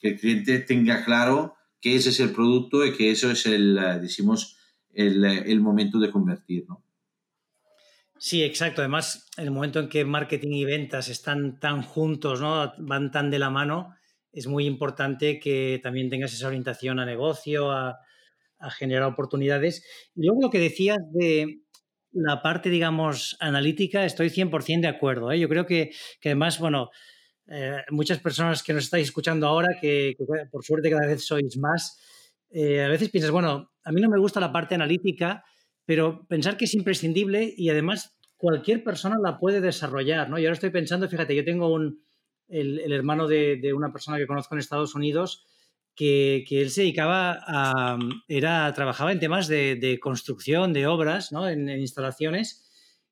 el 0.00 0.20
cliente 0.20 0.58
tenga 0.60 1.04
claro 1.04 1.54
que 1.80 1.96
ese 1.96 2.10
es 2.10 2.20
el 2.20 2.30
producto 2.30 2.84
y 2.84 2.92
que 2.92 3.10
eso 3.10 3.30
es 3.30 3.46
el, 3.46 3.78
eh, 3.78 3.98
decimos, 4.00 4.56
el, 4.92 5.24
el 5.24 5.60
momento 5.60 5.98
de 5.98 6.10
convertir, 6.10 6.64
¿no? 6.68 6.82
Sí, 8.18 8.42
exacto. 8.42 8.80
Además, 8.80 9.28
el 9.36 9.50
momento 9.50 9.78
en 9.78 9.88
que 9.88 10.04
marketing 10.04 10.52
y 10.52 10.64
ventas 10.64 11.08
están 11.08 11.60
tan 11.60 11.82
juntos, 11.82 12.40
¿no? 12.40 12.72
van 12.78 13.10
tan 13.10 13.30
de 13.30 13.38
la 13.38 13.50
mano, 13.50 13.94
es 14.32 14.46
muy 14.46 14.66
importante 14.66 15.38
que 15.38 15.80
también 15.82 16.08
tengas 16.08 16.32
esa 16.32 16.48
orientación 16.48 16.98
a 16.98 17.06
negocio, 17.06 17.70
a, 17.70 18.00
generar 18.70 19.04
oportunidades. 19.04 19.84
Y 20.14 20.26
luego 20.26 20.42
lo 20.42 20.50
que 20.50 20.58
decías 20.58 20.98
de 21.12 21.60
la 22.12 22.42
parte, 22.42 22.70
digamos, 22.70 23.36
analítica, 23.40 24.04
estoy 24.04 24.30
100% 24.30 24.80
de 24.80 24.88
acuerdo. 24.88 25.30
¿eh? 25.30 25.38
Yo 25.38 25.48
creo 25.48 25.66
que, 25.66 25.90
además, 26.24 26.58
bueno, 26.58 26.90
eh, 27.48 27.82
muchas 27.90 28.18
personas 28.20 28.62
que 28.62 28.72
nos 28.72 28.84
estáis 28.84 29.08
escuchando 29.08 29.46
ahora, 29.46 29.68
que, 29.80 30.16
por 30.50 30.64
suerte 30.64 30.90
cada 30.90 31.06
vez 31.06 31.24
sois 31.24 31.56
más, 31.58 32.00
eh, 32.50 32.82
a 32.82 32.88
veces 32.88 33.10
piensas, 33.10 33.30
bueno, 33.30 33.72
a 33.84 33.92
mí 33.92 34.00
no 34.00 34.08
me 34.08 34.18
gusta 34.18 34.40
la 34.40 34.52
parte 34.52 34.74
analítica, 34.74 35.44
pero 35.84 36.26
pensar 36.26 36.56
que 36.56 36.64
es 36.64 36.74
imprescindible 36.74 37.52
y 37.56 37.68
además 37.70 38.18
cualquier 38.36 38.82
persona 38.82 39.16
la 39.22 39.38
puede 39.38 39.60
desarrollar, 39.60 40.28
¿no? 40.28 40.38
Y 40.38 40.44
ahora 40.44 40.54
estoy 40.54 40.70
pensando, 40.70 41.08
fíjate, 41.08 41.34
yo 41.34 41.44
tengo 41.44 41.72
un, 41.72 42.02
el, 42.48 42.92
hermano 42.92 43.26
de, 43.26 43.72
una 43.74 43.92
persona 43.92 44.18
que 44.18 44.26
conozco 44.26 44.54
en 44.54 44.60
Estados 44.60 44.94
Unidos, 44.94 45.44
que, 45.96 46.44
él 46.50 46.70
se 46.70 46.82
dedicaba 46.82 47.38
a, 47.46 47.98
era, 48.28 48.72
trabajaba 48.74 49.12
en 49.12 49.18
temas 49.18 49.48
de, 49.48 49.98
construcción, 50.00 50.72
de 50.72 50.86
obras, 50.86 51.32
¿no? 51.32 51.48
en, 51.48 51.68
instalaciones, 51.68 52.62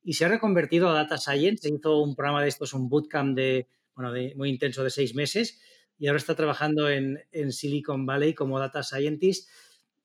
y 0.02 0.12
se 0.12 0.26
ha 0.26 0.28
reconvertido 0.28 0.88
a 0.90 0.94
Data 0.94 1.16
Science, 1.16 1.68
hizo 1.68 2.00
un 2.00 2.14
programa 2.14 2.42
de 2.42 2.48
estos, 2.48 2.74
un 2.74 2.88
bootcamp 2.88 3.34
de, 3.34 3.68
bueno, 3.96 4.12
de, 4.12 4.34
muy 4.36 4.50
intenso 4.50 4.84
de 4.84 4.90
seis 4.90 5.14
meses, 5.14 5.60
y 5.98 6.06
ahora 6.06 6.18
está 6.18 6.34
trabajando 6.34 6.88
en, 6.90 7.18
Silicon 7.50 8.04
Valley 8.04 8.34
como 8.34 8.60
Data 8.60 8.82
Scientist. 8.82 9.48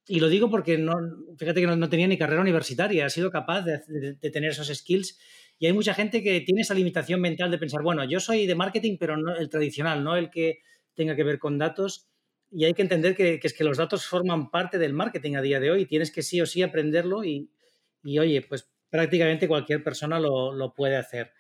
Y 0.08 0.20
lo 0.20 0.30
digo 0.30 0.50
porque 0.50 0.78
no, 0.78 0.94
fíjate 1.38 1.62
que 1.62 1.68
no, 1.68 1.90
tenía 1.90 2.08
ni 2.08 2.18
carrera 2.18 2.42
universitaria, 2.42 3.06
ha 3.06 3.10
sido 3.10 3.30
capaz 3.30 3.62
de, 3.62 4.16
de 4.20 4.30
tener 4.32 4.52
esos 4.52 4.68
skills 4.68 5.20
y 5.60 5.66
hay 5.66 5.74
mucha 5.74 5.94
gente 5.94 6.24
que 6.24 6.40
tiene 6.42 6.62
esa 6.62 6.74
limitación 6.74 7.20
mental 7.20 7.52
de 7.52 7.58
pensar, 7.58 7.84
bueno, 7.84 8.06
yo 8.06 8.22
soy 8.22 8.48
de 8.48 8.56
marketing, 8.56 8.96
pero 8.98 9.18
no 9.18 9.36
el 9.36 9.50
tradicional, 9.50 10.04
no 10.04 10.16
el 10.16 10.30
que 10.30 10.60
tenga 10.96 11.18
que 11.18 11.26
ver 11.26 11.38
con 11.38 11.58
datos. 11.58 12.08
Y 12.52 12.66
hay 12.66 12.74
que 12.74 12.82
entender 12.82 13.16
que, 13.16 13.40
es 13.42 13.54
que 13.54 13.64
los 13.64 13.78
datos 13.78 14.06
forman 14.06 14.50
parte 14.50 14.78
del 14.78 14.94
marketing 14.94 15.36
a 15.36 15.42
día 15.42 15.60
de 15.60 15.72
hoy. 15.72 15.86
Tienes 15.86 16.12
que 16.12 16.24
sí 16.24 16.42
o 16.42 16.46
sí 16.46 16.62
aprenderlo 16.62 17.24
y, 17.24 17.50
oye, 18.04 18.42
pues 18.42 18.70
prácticamente 18.90 19.48
cualquier 19.48 19.84
persona 19.84 20.20
lo, 20.20 20.74
puede 20.76 20.98
hacer. 20.98 21.32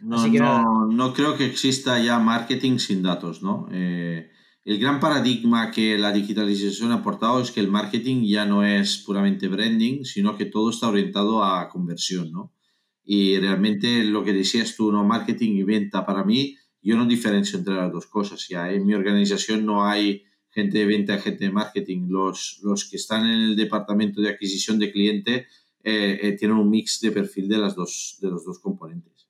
No, 0.00 0.26
no, 0.26 0.86
no, 0.90 1.14
creo 1.14 1.36
que 1.36 1.46
exista 1.46 1.98
ya 1.98 2.18
marketing 2.18 2.78
sin 2.78 3.02
datos, 3.02 3.42
¿no? 3.42 3.68
Eh, 3.72 4.28
el 4.66 4.80
gran 4.80 4.98
paradigma 4.98 5.70
que 5.70 5.96
la 5.96 6.12
digitalización 6.12 6.90
ha 6.90 6.96
aportado 6.96 7.40
es 7.40 7.52
que 7.52 7.60
el 7.60 7.68
marketing 7.68 8.24
ya 8.26 8.44
no 8.44 8.64
es 8.64 8.98
puramente 8.98 9.46
branding, 9.46 10.02
sino 10.02 10.36
que 10.36 10.46
todo 10.46 10.70
está 10.70 10.88
orientado 10.88 11.44
a 11.44 11.68
conversión, 11.68 12.32
¿no? 12.32 12.52
Y 13.04 13.38
realmente 13.38 14.02
lo 14.02 14.24
que 14.24 14.32
decías 14.32 14.74
tú, 14.74 14.90
¿no? 14.90 15.04
Marketing 15.04 15.52
y 15.52 15.62
venta, 15.62 16.04
para 16.04 16.24
mí, 16.24 16.56
yo 16.82 16.96
no 16.96 17.06
diferencio 17.06 17.58
entre 17.58 17.74
las 17.74 17.92
dos 17.92 18.06
cosas. 18.06 18.48
Ya 18.48 18.72
en 18.72 18.84
mi 18.84 18.94
organización 18.94 19.64
no 19.64 19.86
hay 19.86 20.24
gente 20.56 20.78
de 20.78 20.86
venta 20.86 21.18
gente 21.18 21.44
de 21.44 21.52
marketing. 21.52 22.08
Los, 22.08 22.60
los 22.62 22.88
que 22.88 22.96
están 22.96 23.26
en 23.26 23.40
el 23.50 23.56
departamento 23.56 24.22
de 24.22 24.30
adquisición 24.30 24.78
de 24.78 24.90
cliente 24.90 25.46
eh, 25.84 26.18
eh, 26.22 26.32
tienen 26.32 26.56
un 26.56 26.70
mix 26.70 26.98
de 27.00 27.12
perfil 27.12 27.46
de, 27.46 27.58
las 27.58 27.76
dos, 27.76 28.16
de 28.22 28.30
los 28.30 28.44
dos 28.44 28.58
componentes. 28.58 29.28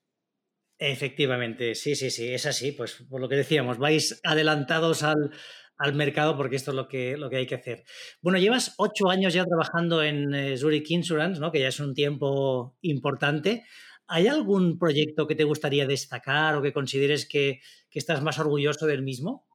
Efectivamente, 0.79 1.75
sí, 1.75 1.97
sí, 1.97 2.11
sí, 2.11 2.29
es 2.29 2.47
así. 2.47 2.73
Pues 2.73 3.05
por 3.11 3.21
lo 3.21 3.29
que 3.29 3.35
decíamos, 3.35 3.79
vais 3.79 4.21
adelantados 4.23 5.03
al, 5.03 5.33
mercado 5.95 6.37
porque 6.37 6.57
esto 6.57 6.71
es 6.71 6.77
lo 6.77 6.87
que, 6.87 7.17
lo 7.17 7.29
que 7.29 7.37
hay 7.37 7.47
que 7.47 7.57
hacer. 7.57 7.85
Bueno, 8.23 8.39
llevas 8.39 8.75
ocho 8.79 9.11
años 9.11 9.35
ya 9.35 9.45
trabajando 9.45 10.03
en 10.03 10.33
eh, 10.33 10.57
Zurich 10.57 10.91
Insurance, 10.91 11.41
¿no? 11.41 11.51
que 11.51 11.61
ya 11.61 11.69
es 11.69 11.81
un 11.81 11.93
tiempo 11.93 12.79
importante. 12.83 13.65
¿Hay 14.07 14.29
algún 14.29 14.79
proyecto 14.79 15.27
que 15.27 15.35
te 15.35 15.45
gustaría 15.45 15.87
destacar 15.87 16.55
o 16.55 16.63
que 16.63 16.73
consideres 16.73 17.29
que, 17.29 17.61
que 17.91 17.99
estás 17.99 18.23
más 18.23 18.39
orgulloso 18.39 18.87
del 18.87 19.03
mismo? 19.03 19.46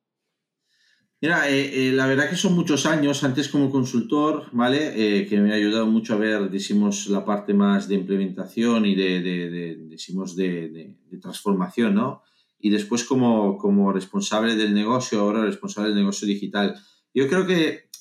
Mira, 1.21 1.47
eh, 1.51 1.89
eh, 1.89 1.91
la 1.91 2.07
verdad 2.07 2.31
que 2.31 2.35
son 2.35 2.55
muchos 2.55 2.87
años, 2.87 3.23
antes 3.23 3.47
como 3.47 3.69
consultor, 3.69 4.47
¿vale? 4.53 4.93
Eh, 4.95 5.27
que 5.27 5.39
me 5.39 5.51
ha 5.51 5.55
ayudado 5.55 5.85
mucho 5.85 6.15
a 6.15 6.17
ver, 6.17 6.49
decimos, 6.49 7.05
la 7.09 7.23
parte 7.23 7.53
más 7.53 7.87
de 7.87 7.93
implementación 7.93 8.87
y 8.87 8.95
de, 8.95 9.21
de, 9.21 9.75
decimos, 9.87 10.35
de, 10.35 10.97
transformación, 11.21 11.93
¿no? 11.93 12.23
Y 12.59 12.71
después 12.71 13.03
como, 13.03 13.59
como 13.59 13.93
responsable 13.93 14.55
del 14.55 14.73
negocio, 14.73 15.19
ahora 15.19 15.45
responsable 15.45 15.89
del 15.89 15.99
negocio 15.99 16.27
digital. 16.27 16.75
Yo 17.13 17.27
creo 17.27 17.45
que 17.45 17.91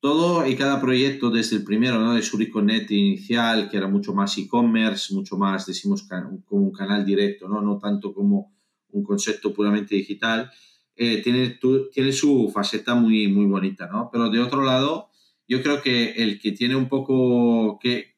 todo 0.00 0.46
y 0.46 0.54
cada 0.54 0.78
proyecto, 0.78 1.30
desde 1.30 1.56
el 1.56 1.64
primero, 1.64 1.98
¿no? 1.98 2.12
De 2.12 2.20
Suriconet 2.20 2.90
inicial, 2.90 3.70
que 3.70 3.78
era 3.78 3.88
mucho 3.88 4.12
más 4.12 4.36
e-commerce, 4.36 5.14
mucho 5.14 5.38
más, 5.38 5.64
decimos, 5.64 6.06
como 6.44 6.66
un 6.66 6.72
canal 6.72 7.06
directo, 7.06 7.48
¿no? 7.48 7.62
No 7.62 7.78
tanto 7.78 8.12
como 8.12 8.54
un 8.90 9.02
concepto 9.02 9.54
puramente 9.54 9.94
digital 9.94 10.50
eh, 10.96 11.20
tiene, 11.22 11.58
tiene 11.92 12.12
su 12.12 12.50
faceta 12.52 12.94
muy, 12.94 13.28
muy 13.28 13.46
bonita, 13.46 13.86
¿no? 13.86 14.08
Pero 14.10 14.30
de 14.30 14.40
otro 14.40 14.64
lado, 14.64 15.10
yo 15.46 15.62
creo 15.62 15.82
que 15.82 16.12
el 16.22 16.40
que 16.40 16.52
tiene 16.52 16.74
un 16.74 16.88
poco, 16.88 17.78
que, 17.78 18.16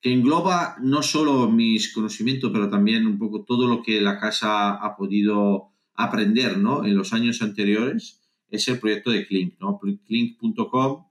que 0.00 0.12
engloba 0.12 0.76
no 0.80 1.02
solo 1.02 1.50
mis 1.50 1.92
conocimientos, 1.92 2.50
pero 2.52 2.70
también 2.70 3.06
un 3.06 3.18
poco 3.18 3.44
todo 3.44 3.66
lo 3.66 3.82
que 3.82 4.00
la 4.00 4.18
casa 4.20 4.74
ha 4.74 4.96
podido 4.96 5.72
aprender, 5.94 6.58
¿no? 6.58 6.84
En 6.84 6.96
los 6.96 7.12
años 7.12 7.42
anteriores, 7.42 8.20
es 8.48 8.68
el 8.68 8.78
proyecto 8.78 9.10
de 9.10 9.26
Clink, 9.26 9.54
¿no? 9.60 9.80
Clink.com, 10.06 11.06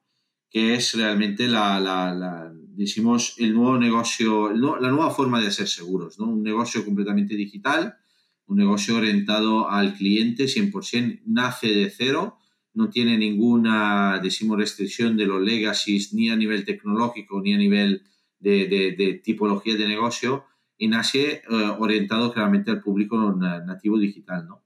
que 0.50 0.76
es 0.76 0.94
realmente 0.94 1.48
la, 1.48 1.80
la, 1.80 2.14
la, 2.14 2.54
decimos, 2.54 3.36
el 3.40 3.54
nuevo 3.54 3.78
negocio, 3.78 4.52
la 4.54 4.90
nueva 4.90 5.12
forma 5.12 5.42
de 5.42 5.48
hacer 5.48 5.68
seguros, 5.68 6.20
¿no? 6.20 6.28
Un 6.28 6.44
negocio 6.44 6.86
completamente 6.86 7.36
digital, 7.36 7.98
un 8.48 8.58
negocio 8.58 8.98
orientado 8.98 9.70
al 9.70 9.96
cliente 9.96 10.46
100%, 10.46 11.22
nace 11.26 11.68
de 11.68 11.90
cero, 11.90 12.38
no 12.74 12.90
tiene 12.90 13.18
ninguna, 13.18 14.20
decimos, 14.22 14.58
restricción 14.58 15.16
de 15.16 15.26
los 15.26 15.42
legacies 15.42 16.14
ni 16.14 16.30
a 16.30 16.36
nivel 16.36 16.66
tecnológico 16.66 17.42
ni 17.42 17.54
a 17.54 17.58
nivel 17.58 18.04
de, 18.40 19.22
tipología 19.24 19.76
de 19.76 19.88
negocio 19.88 20.46
y 20.78 20.88
nace 20.88 21.34
eh, 21.34 21.42
orientado 21.80 22.34
claramente 22.34 22.72
al 22.72 22.82
público 22.82 23.34
nativo 23.34 23.98
digital, 23.98 24.48
¿no? 24.48 24.64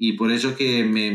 Y 0.00 0.12
por 0.12 0.30
eso 0.30 0.56
que 0.56 0.84
me, 0.84 1.08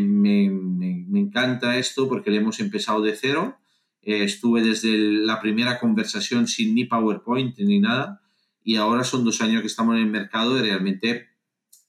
encanta 1.18 1.78
esto, 1.78 2.10
porque 2.10 2.30
le 2.30 2.38
hemos 2.38 2.60
empezado 2.60 3.02
de 3.02 3.16
cero. 3.16 3.58
Eh, 4.02 4.26
estuve 4.26 4.62
desde 4.62 4.98
la 4.98 5.40
primera 5.40 5.80
conversación 5.80 6.48
sin 6.48 6.76
ni 6.76 6.84
PowerPoint 6.84 7.58
ni 7.60 7.80
nada, 7.80 8.22
y 8.62 8.76
ahora 8.76 9.06
son 9.06 9.24
dos 9.24 9.42
años 9.42 9.62
que 9.62 9.68
estamos 9.68 9.96
en 9.96 10.02
el 10.02 10.10
mercado 10.10 10.58
y 10.58 10.62
realmente 10.62 11.28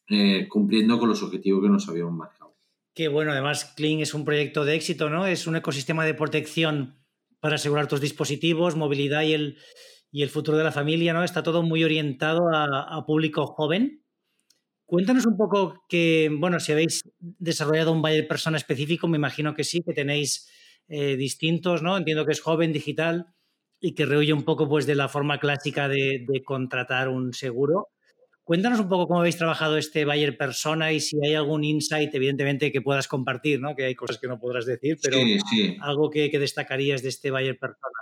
eh, 0.08 0.46
cumpliendo 0.48 0.98
con 0.98 1.08
los 1.08 1.22
objetivos 1.22 1.62
que 1.62 1.70
nos 1.70 1.88
habíamos 1.88 2.12
marcado. 2.12 2.54
Qué 2.94 3.08
bueno, 3.08 3.32
además 3.32 3.72
Kling 3.76 4.00
es 4.00 4.14
un 4.14 4.24
proyecto 4.24 4.64
de 4.64 4.76
éxito, 4.76 5.10
¿no? 5.10 5.26
Es 5.26 5.46
un 5.46 5.56
ecosistema 5.56 6.04
de 6.04 6.14
protección 6.14 6.96
para 7.40 7.56
asegurar 7.56 7.88
tus 7.88 8.00
dispositivos, 8.00 8.76
movilidad 8.76 9.22
y 9.22 9.32
el, 9.32 9.58
y 10.12 10.22
el 10.22 10.28
futuro 10.28 10.56
de 10.56 10.64
la 10.64 10.72
familia, 10.72 11.12
¿no? 11.12 11.24
Está 11.24 11.42
todo 11.42 11.62
muy 11.62 11.82
orientado 11.82 12.42
a, 12.54 13.04
público 13.06 13.46
joven. 13.46 14.04
Cuéntanos 14.86 15.26
un 15.26 15.36
poco 15.36 15.84
que, 15.88 16.30
bueno, 16.38 16.60
si 16.60 16.72
habéis 16.72 17.02
desarrollado 17.18 17.90
un 17.90 18.02
buyer 18.02 18.28
persona 18.28 18.58
específico, 18.58 19.08
me 19.08 19.16
imagino 19.16 19.54
que 19.54 19.64
sí, 19.64 19.82
que 19.84 19.94
tenéis 19.94 20.48
eh, 20.86 21.16
distintos, 21.16 21.82
¿no? 21.82 21.96
Entiendo 21.96 22.26
que 22.26 22.32
es 22.32 22.40
joven, 22.40 22.72
digital 22.72 23.26
y 23.80 23.94
que 23.94 24.06
rehuye 24.06 24.32
un 24.32 24.44
poco 24.44 24.68
pues 24.68 24.86
de 24.86 24.94
la 24.94 25.08
forma 25.08 25.38
clásica 25.40 25.88
de 25.88 26.42
contratar 26.44 27.08
un 27.08 27.32
seguro. 27.32 27.88
Cuéntanos 28.44 28.78
un 28.78 28.90
poco 28.90 29.08
cómo 29.08 29.20
habéis 29.20 29.38
trabajado 29.38 29.78
este 29.78 30.04
Bayer 30.04 30.36
Persona 30.36 30.92
y 30.92 31.00
si 31.00 31.16
hay 31.24 31.32
algún 31.32 31.64
insight, 31.64 32.14
evidentemente, 32.14 32.70
que 32.70 32.82
puedas 32.82 33.08
compartir, 33.08 33.58
¿no? 33.58 33.74
Que 33.74 33.86
hay 33.86 33.94
cosas 33.94 34.18
que 34.18 34.28
no 34.28 34.38
podrás 34.38 34.66
decir, 34.66 34.98
pero 35.02 35.16
algo 35.80 36.10
que, 36.10 36.28
destacarías 36.28 37.02
de 37.02 37.08
este 37.08 37.30
Bayer 37.30 37.58
Persona. 37.58 37.94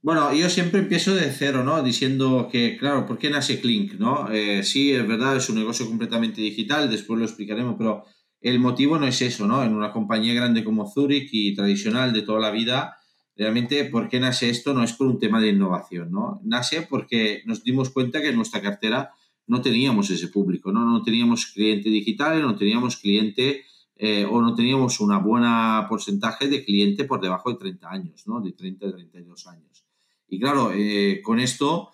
Bueno, 0.00 0.32
yo 0.32 0.48
siempre 0.48 0.80
empiezo 0.80 1.14
de 1.14 1.30
cero, 1.30 1.62
¿no? 1.62 1.82
Diciendo 1.82 2.48
que, 2.50 2.78
claro, 2.78 3.04
¿por 3.04 3.18
qué 3.18 3.28
nace 3.28 3.60
Clink, 3.60 3.94
no? 3.94 4.30
Eh, 4.32 4.62
sí, 4.62 4.92
es 4.92 5.06
verdad, 5.06 5.36
es 5.36 5.50
un 5.50 5.56
negocio 5.56 5.86
completamente 5.86 6.40
digital, 6.40 6.88
después 6.88 7.18
lo 7.18 7.26
explicaremos, 7.26 7.74
pero 7.76 8.04
el 8.40 8.58
motivo 8.58 8.98
no 8.98 9.06
es 9.06 9.20
eso, 9.20 9.46
¿no? 9.46 9.62
En 9.62 9.74
una 9.74 9.92
compañía 9.92 10.32
grande 10.32 10.64
como 10.64 10.90
Zurich 10.90 11.28
y 11.32 11.54
tradicional 11.54 12.14
de 12.14 12.22
toda 12.22 12.40
la 12.40 12.50
vida, 12.50 12.96
realmente, 13.36 13.84
¿por 13.84 14.08
qué 14.08 14.20
nace 14.20 14.48
esto? 14.48 14.72
No 14.72 14.82
es 14.82 14.94
por 14.94 15.06
un 15.06 15.18
tema 15.18 15.38
de 15.40 15.48
innovación, 15.48 16.10
¿no? 16.10 16.40
Nace 16.44 16.82
porque 16.82 17.42
nos 17.44 17.62
dimos 17.62 17.90
cuenta 17.90 18.22
que 18.22 18.32
nuestra 18.32 18.62
cartera 18.62 19.10
no 19.46 19.60
teníamos 19.60 20.10
ese 20.10 20.28
público, 20.28 20.72
¿no? 20.72 20.84
No 20.84 21.02
teníamos 21.02 21.46
cliente 21.46 21.88
digital, 21.88 22.42
no 22.42 22.56
teníamos 22.56 22.96
cliente 22.96 23.64
eh, 23.96 24.26
o 24.28 24.42
no 24.42 24.54
teníamos 24.54 25.00
una 25.00 25.18
buena 25.18 25.86
porcentaje 25.88 26.48
de 26.48 26.64
cliente 26.64 27.04
por 27.04 27.20
debajo 27.20 27.50
de 27.50 27.58
30 27.58 27.90
años, 27.90 28.26
¿no? 28.26 28.40
De 28.40 28.52
30 28.52 28.88
a 28.88 28.92
32 28.92 29.46
años. 29.46 29.84
Y 30.28 30.38
claro, 30.38 30.72
eh, 30.74 31.20
con 31.22 31.38
esto 31.38 31.92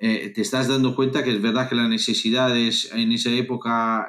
eh, 0.00 0.32
te 0.34 0.40
estás 0.40 0.68
dando 0.68 0.96
cuenta 0.96 1.22
que 1.22 1.30
es 1.30 1.40
verdad 1.40 1.68
que 1.68 1.74
las 1.74 1.88
necesidades 1.88 2.90
en 2.92 3.12
esa 3.12 3.30
época, 3.30 4.08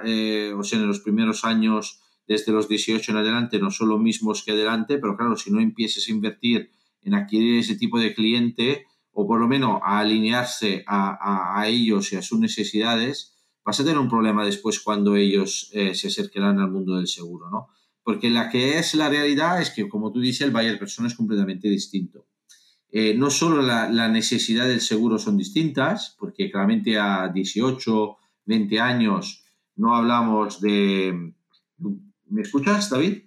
o 0.56 0.64
sea, 0.64 0.80
en 0.80 0.88
los 0.88 1.02
primeros 1.02 1.44
años, 1.44 2.02
desde 2.28 2.52
los 2.52 2.68
18 2.68 3.12
en 3.12 3.18
adelante, 3.18 3.60
no 3.60 3.72
son 3.72 3.90
los 3.90 4.00
mismos 4.00 4.44
que 4.44 4.52
adelante, 4.52 4.98
pero 4.98 5.16
claro, 5.16 5.36
si 5.36 5.52
no 5.52 5.60
empieces 5.60 6.08
a 6.08 6.12
invertir 6.12 6.72
en 7.04 7.14
adquirir 7.14 7.60
ese 7.60 7.76
tipo 7.76 8.00
de 8.00 8.14
cliente, 8.14 8.86
o 9.20 9.26
por 9.26 9.40
lo 9.40 9.48
menos 9.48 9.80
a 9.84 9.98
alinearse 9.98 10.84
a, 10.86 11.64
ellos 11.66 12.14
y 12.14 12.18
a 12.18 12.22
sus 12.22 12.40
necesidades, 12.40 13.34
vas 13.66 13.80
a 13.80 13.84
tener 13.84 13.98
un 13.98 14.08
problema 14.08 14.46
después 14.46 14.80
cuando 14.80 15.16
ellos 15.16 15.72
eh, 15.74 15.96
se 15.96 16.10
acercarán 16.10 16.60
al 16.60 16.70
mundo 16.70 16.98
del 16.98 17.08
seguro, 17.08 17.50
¿no? 17.50 17.70
Porque 18.04 18.30
la 18.30 18.48
que 18.48 18.78
es 18.78 18.94
la 18.94 19.10
realidad 19.10 19.60
es 19.60 19.72
que, 19.72 19.90
como 19.90 20.12
tú 20.12 20.20
dices, 20.20 20.42
el 20.42 20.52
buyer 20.52 20.78
persona 20.78 21.08
es 21.08 21.16
completamente 21.16 21.68
distinto. 21.68 22.28
Eh, 22.92 23.16
no 23.16 23.32
solo 23.32 23.64
la, 23.64 23.90
la, 23.90 24.08
necesidad 24.08 24.68
del 24.68 24.82
seguro 24.82 25.18
son 25.18 25.36
distintas, 25.36 26.16
porque 26.20 26.52
claramente 26.52 27.00
a 27.00 27.30
18, 27.30 28.18
20 28.46 28.80
años 28.80 29.46
no 29.78 29.96
hablamos 29.96 30.62
de... 30.62 31.34
¿Me 32.28 32.42
escuchas, 32.44 32.92
David? 32.92 33.24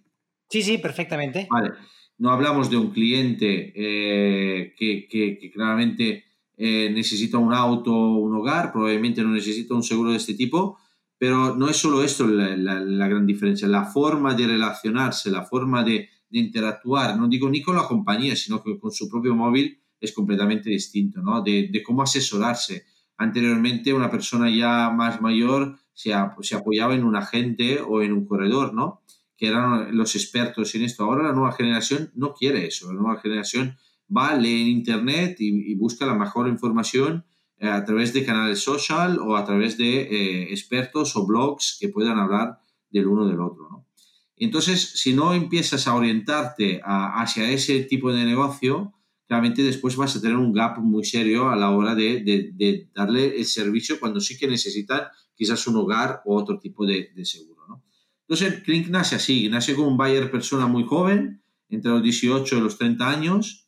Sí, 0.48 0.62
sí, 0.62 0.78
perfectamente. 0.78 1.48
Vale 1.50 1.72
no 2.20 2.30
hablamos 2.30 2.68
de 2.70 2.76
un 2.76 2.90
cliente 2.90 3.72
eh, 3.74 4.74
que, 4.76 5.50
claramente 5.52 6.24
eh, 6.56 6.90
necesita 6.92 7.38
un 7.38 7.54
auto, 7.54 7.92
un 7.92 8.34
hogar, 8.34 8.72
probablemente 8.72 9.22
no 9.22 9.30
necesita 9.30 9.74
un 9.74 9.82
seguro 9.82 10.10
de 10.10 10.18
este 10.18 10.34
tipo, 10.34 10.78
pero 11.16 11.56
no 11.56 11.68
es 11.68 11.78
solo 11.78 12.02
esto 12.02 12.26
la, 12.26 13.08
gran 13.08 13.26
diferencia, 13.26 13.66
la 13.68 13.86
forma 13.86 14.34
de 14.34 14.46
relacionarse, 14.46 15.30
la 15.30 15.44
forma 15.44 15.82
de, 15.82 16.08
interactuar, 16.32 17.18
no 17.18 17.26
digo 17.26 17.50
ni 17.50 17.60
con 17.60 17.74
la 17.74 17.88
compañía, 17.88 18.36
sino 18.36 18.62
que 18.62 18.78
con 18.78 18.92
su 18.92 19.08
propio 19.08 19.34
móvil 19.34 19.80
es 20.00 20.12
completamente 20.12 20.70
distinto, 20.70 21.20
¿no? 21.20 21.42
De, 21.42 21.82
cómo 21.84 22.02
asesorarse. 22.02 22.84
Anteriormente 23.16 23.92
una 23.92 24.08
persona 24.08 24.48
ya 24.48 24.90
más 24.90 25.20
mayor 25.20 25.76
se, 25.92 26.12
se 26.42 26.54
apoyaba 26.54 26.94
en 26.94 27.02
un 27.02 27.16
agente 27.16 27.80
o 27.80 28.00
en 28.00 28.12
un 28.12 28.26
corredor, 28.26 28.72
¿no? 28.74 29.00
Que 29.40 29.48
eran 29.48 29.96
los 29.96 30.14
expertos 30.16 30.74
en 30.74 30.82
esto. 30.82 31.02
Ahora 31.02 31.22
la 31.22 31.32
nueva 31.32 31.52
generación 31.52 32.12
no 32.14 32.34
quiere 32.34 32.66
eso. 32.66 32.92
La 32.92 33.00
nueva 33.00 33.20
generación 33.22 33.78
va, 34.14 34.34
lee 34.34 34.60
en 34.60 34.68
Internet 34.68 35.36
y, 35.38 35.74
busca 35.76 36.04
la 36.04 36.14
mejor 36.14 36.46
información 36.46 37.24
eh, 37.56 37.66
a 37.66 37.82
través 37.86 38.12
de 38.12 38.26
canales 38.26 38.62
social 38.62 39.18
o 39.18 39.36
a 39.36 39.44
través 39.46 39.78
de 39.78 40.02
eh, 40.02 40.42
expertos 40.50 41.16
o 41.16 41.26
blogs 41.26 41.78
que 41.80 41.88
puedan 41.88 42.18
hablar 42.18 42.58
del 42.90 43.06
uno 43.06 43.26
del 43.26 43.40
otro. 43.40 43.86
Entonces, 44.36 44.92
si 44.96 45.14
no 45.14 45.32
empiezas 45.32 45.86
a 45.86 45.94
orientarte 45.94 46.82
hacia 46.84 47.50
ese 47.50 47.80
tipo 47.84 48.12
de 48.12 48.24
negocio, 48.26 48.92
claramente 49.26 49.62
después 49.62 49.96
vas 49.96 50.16
a 50.16 50.20
tener 50.20 50.36
un 50.36 50.52
gap 50.52 50.78
muy 50.78 51.04
serio 51.04 51.48
a 51.48 51.56
la 51.56 51.70
hora 51.70 51.94
de, 51.94 52.88
darle 52.94 53.38
el 53.38 53.46
servicio 53.46 53.98
cuando 53.98 54.20
sí 54.20 54.36
que 54.36 54.48
necesitan 54.48 55.02
quizás 55.34 55.66
un 55.66 55.76
hogar 55.76 56.20
o 56.26 56.36
otro 56.36 56.58
tipo 56.58 56.84
de, 56.84 57.10
de 57.14 57.24
seguro. 57.24 57.59
Entonces, 58.30 58.62
Clink 58.62 58.86
nace 58.90 59.16
así, 59.16 59.48
nace 59.48 59.74
como 59.74 59.88
un 59.88 59.96
buyer 59.96 60.30
persona 60.30 60.68
muy 60.68 60.84
joven, 60.84 61.42
entre 61.68 61.90
los 61.90 62.00
18 62.00 62.58
y 62.58 62.60
los 62.60 62.78
30 62.78 63.10
años, 63.10 63.66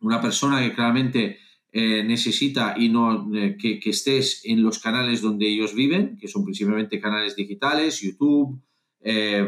una 0.00 0.18
persona 0.18 0.60
que 0.60 0.72
claramente 0.72 1.36
eh, 1.70 2.02
necesita 2.02 2.74
y 2.78 2.88
no 2.88 3.28
eh, 3.36 3.58
que, 3.58 3.78
estés 3.84 4.40
en 4.44 4.62
los 4.62 4.78
canales 4.78 5.20
donde 5.20 5.46
ellos 5.46 5.74
viven, 5.74 6.16
que 6.16 6.26
son 6.26 6.42
principalmente 6.42 7.02
canales 7.02 7.36
digitales, 7.36 8.00
YouTube, 8.00 8.62
eh, 9.02 9.46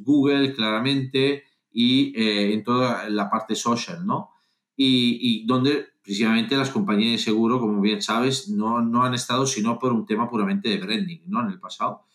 Google, 0.00 0.52
claramente, 0.52 1.44
y 1.70 2.12
en 2.16 2.64
toda 2.64 3.08
la 3.08 3.30
parte 3.30 3.54
social, 3.54 4.04
¿no? 4.04 4.30
Y, 4.76 5.46
donde 5.46 5.86
precisamente 6.02 6.56
las 6.56 6.70
compañías 6.70 7.12
de 7.12 7.18
seguro, 7.18 7.60
como 7.60 7.80
bien 7.80 8.02
sabes, 8.02 8.48
no, 8.48 8.80
no 8.80 9.04
han 9.04 9.14
estado 9.14 9.46
sino 9.46 9.78
por 9.78 9.92
un 9.92 10.06
tema 10.06 10.28
puramente 10.28 10.70
de 10.70 10.78
branding, 10.78 11.20
¿no? 11.28 11.42
En 11.42 11.50
el 11.50 11.60
pasado. 11.60 12.06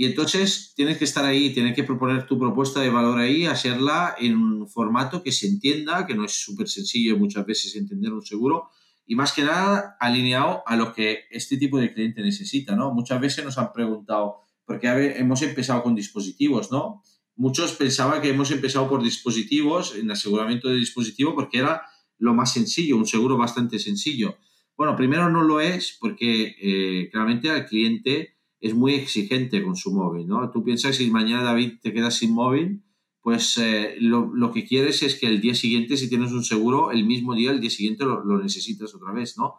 Y 0.00 0.06
entonces 0.06 0.72
tienes 0.74 0.96
que 0.96 1.04
estar 1.04 1.26
ahí, 1.26 1.52
tienes 1.52 1.76
que 1.76 1.84
proponer 1.84 2.26
tu 2.26 2.38
propuesta 2.38 2.80
de 2.80 2.88
valor 2.88 3.18
ahí, 3.18 3.44
hacerla 3.44 4.14
en 4.18 4.34
un 4.34 4.66
formato 4.66 5.22
que 5.22 5.30
se 5.30 5.46
entienda, 5.46 6.06
que 6.06 6.14
no 6.14 6.24
es 6.24 6.32
súper 6.32 6.70
sencillo 6.70 7.18
muchas 7.18 7.44
veces 7.44 7.76
entender 7.76 8.10
un 8.10 8.24
seguro, 8.24 8.70
y 9.06 9.14
más 9.14 9.34
que 9.34 9.42
nada 9.42 9.98
alineado 10.00 10.62
a 10.64 10.74
lo 10.76 10.94
que 10.94 11.24
este 11.30 11.58
tipo 11.58 11.78
de 11.78 11.92
cliente 11.92 12.22
necesita, 12.22 12.74
¿no? 12.74 12.94
Muchas 12.94 13.20
veces 13.20 13.44
nos 13.44 13.58
han 13.58 13.74
preguntado, 13.74 14.38
porque 14.64 14.88
hemos 15.18 15.42
empezado 15.42 15.82
con 15.82 15.94
dispositivos, 15.94 16.72
¿no? 16.72 17.02
Muchos 17.36 17.74
pensaban 17.74 18.22
que 18.22 18.30
hemos 18.30 18.50
empezado 18.52 18.88
por 18.88 19.02
dispositivos, 19.02 19.94
en 19.96 20.10
aseguramiento 20.10 20.68
de 20.70 20.76
dispositivo, 20.76 21.34
porque 21.34 21.58
era 21.58 21.82
lo 22.16 22.32
más 22.32 22.54
sencillo, 22.54 22.96
un 22.96 23.06
seguro 23.06 23.36
bastante 23.36 23.78
sencillo. 23.78 24.38
Bueno, 24.78 24.96
primero 24.96 25.28
no 25.28 25.42
lo 25.42 25.60
es 25.60 25.94
porque 26.00 26.56
eh, 26.58 27.10
claramente 27.10 27.50
al 27.50 27.66
cliente 27.66 28.39
es 28.60 28.74
muy 28.74 28.94
exigente 28.94 29.62
con 29.62 29.74
su 29.74 29.92
móvil, 29.92 30.28
¿no? 30.28 30.50
Tú 30.50 30.62
piensas 30.62 30.96
si 30.96 31.10
mañana 31.10 31.42
David 31.42 31.74
te 31.82 31.92
quedas 31.92 32.16
sin 32.16 32.32
móvil, 32.32 32.82
pues 33.22 33.58
eh, 33.58 33.96
lo, 34.00 34.52
que 34.52 34.64
quieres 34.64 35.02
es 35.02 35.14
que 35.14 35.26
el 35.26 35.40
día 35.40 35.54
siguiente, 35.54 35.96
si 35.96 36.08
tienes 36.08 36.32
un 36.32 36.44
seguro, 36.44 36.90
el 36.90 37.04
mismo 37.04 37.34
día, 37.34 37.50
el 37.50 37.60
día 37.60 37.70
siguiente 37.70 38.04
lo, 38.04 38.38
necesitas 38.38 38.94
otra 38.94 39.12
vez, 39.12 39.36
¿no? 39.36 39.56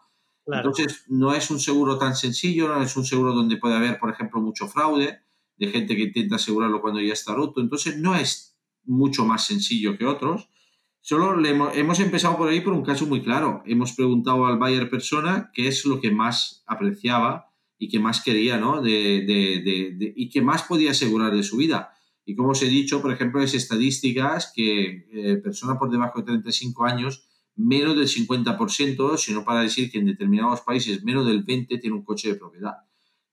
Entonces, 0.48 1.06
no 1.08 1.34
es 1.34 1.52
un 1.52 1.60
seguro 1.60 1.98
tan 1.98 2.16
sencillo, 2.16 2.68
no 2.68 2.82
es 2.82 2.98
un 2.98 3.06
seguro 3.06 3.34
donde 3.34 3.58
puede 3.58 3.76
haber, 3.76 4.00
por 4.00 4.10
ejemplo, 4.10 4.42
mucho 4.42 4.68
fraude, 4.68 5.20
de 5.56 5.68
gente 5.68 5.96
que 5.96 6.04
intenta 6.04 6.38
asegurarlo 6.38 6.82
cuando 6.82 7.00
ya 7.00 7.14
está 7.14 7.36
roto. 7.36 7.62
Entonces, 7.62 7.98
no 8.00 8.16
es 8.16 8.58
mucho 8.84 9.24
más 9.24 9.46
sencillo 9.46 9.98
que 9.98 10.06
otros. 10.08 10.50
Solo 11.00 11.38
le 11.38 11.50
hemos, 11.50 11.78
hemos, 11.78 12.00
empezado 12.00 12.38
por 12.38 12.50
ahí 12.50 12.62
por 12.62 12.74
un 12.74 12.84
caso 12.84 13.06
muy 13.06 13.22
claro. 13.22 13.62
Hemos 13.66 13.94
preguntado 13.94 14.48
al 14.48 14.58
buyer 14.58 14.90
persona 14.90 15.52
qué 15.54 15.68
es 15.68 15.86
lo 15.86 16.02
que 16.02 16.12
más 16.12 16.64
apreciaba 16.66 17.51
y 17.82 17.90
que 17.90 18.00
más 18.00 18.22
quería, 18.24 18.60
¿no? 18.60 18.80
De, 18.80 19.26
de, 19.26 19.96
de, 19.98 20.14
y 20.16 20.30
que 20.30 20.44
más 20.44 20.62
podía 20.62 20.92
asegurar 20.92 21.36
de 21.36 21.42
su 21.42 21.58
vida. 21.58 21.90
Y 22.24 22.36
como 22.36 22.50
os 22.50 22.62
he 22.62 22.68
dicho, 22.68 23.02
por 23.02 23.12
ejemplo, 23.12 23.42
es 23.42 23.56
estadísticas 23.56 24.54
que 24.56 25.08
eh, 25.12 25.38
persona 25.38 25.80
por 25.80 25.90
debajo 25.90 26.20
de 26.20 26.26
35 26.26 26.86
años, 26.86 27.28
menos 27.56 27.98
del 27.98 28.08
50%, 28.08 29.18
sino 29.18 29.44
para 29.44 29.64
decir 29.64 29.90
que 29.90 29.98
en 29.98 30.06
determinados 30.06 30.62
países 30.62 31.04
menos 31.04 31.26
del 31.26 31.44
20% 31.44 31.82
tiene 31.82 31.96
un 31.96 32.04
coche 32.04 32.28
de 32.28 32.36
propiedad. 32.36 32.76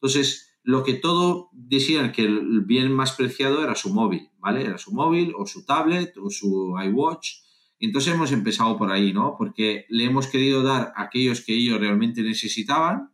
Entonces, 0.01 0.59
lo 0.63 0.83
que 0.83 0.95
todo 0.95 1.51
decían 1.53 2.11
que 2.11 2.23
el 2.23 2.63
bien 2.63 2.91
más 2.91 3.13
preciado 3.13 3.63
era 3.63 3.75
su 3.75 3.93
móvil, 3.93 4.31
¿vale? 4.39 4.65
Era 4.65 4.79
su 4.79 4.95
móvil 4.95 5.35
o 5.37 5.45
su 5.45 5.67
tablet 5.67 6.17
o 6.17 6.31
su 6.31 6.75
iWatch. 6.87 7.33
Entonces 7.81 8.15
hemos 8.15 8.33
empezado 8.33 8.79
por 8.79 8.91
ahí, 8.91 9.13
¿no? 9.13 9.35
Porque 9.37 9.85
le 9.91 10.05
hemos 10.05 10.27
querido 10.27 10.63
dar 10.63 10.95
a 10.97 11.03
aquellos 11.03 11.43
que 11.45 11.53
ellos 11.53 11.79
realmente 11.79 12.23
necesitaban 12.23 13.11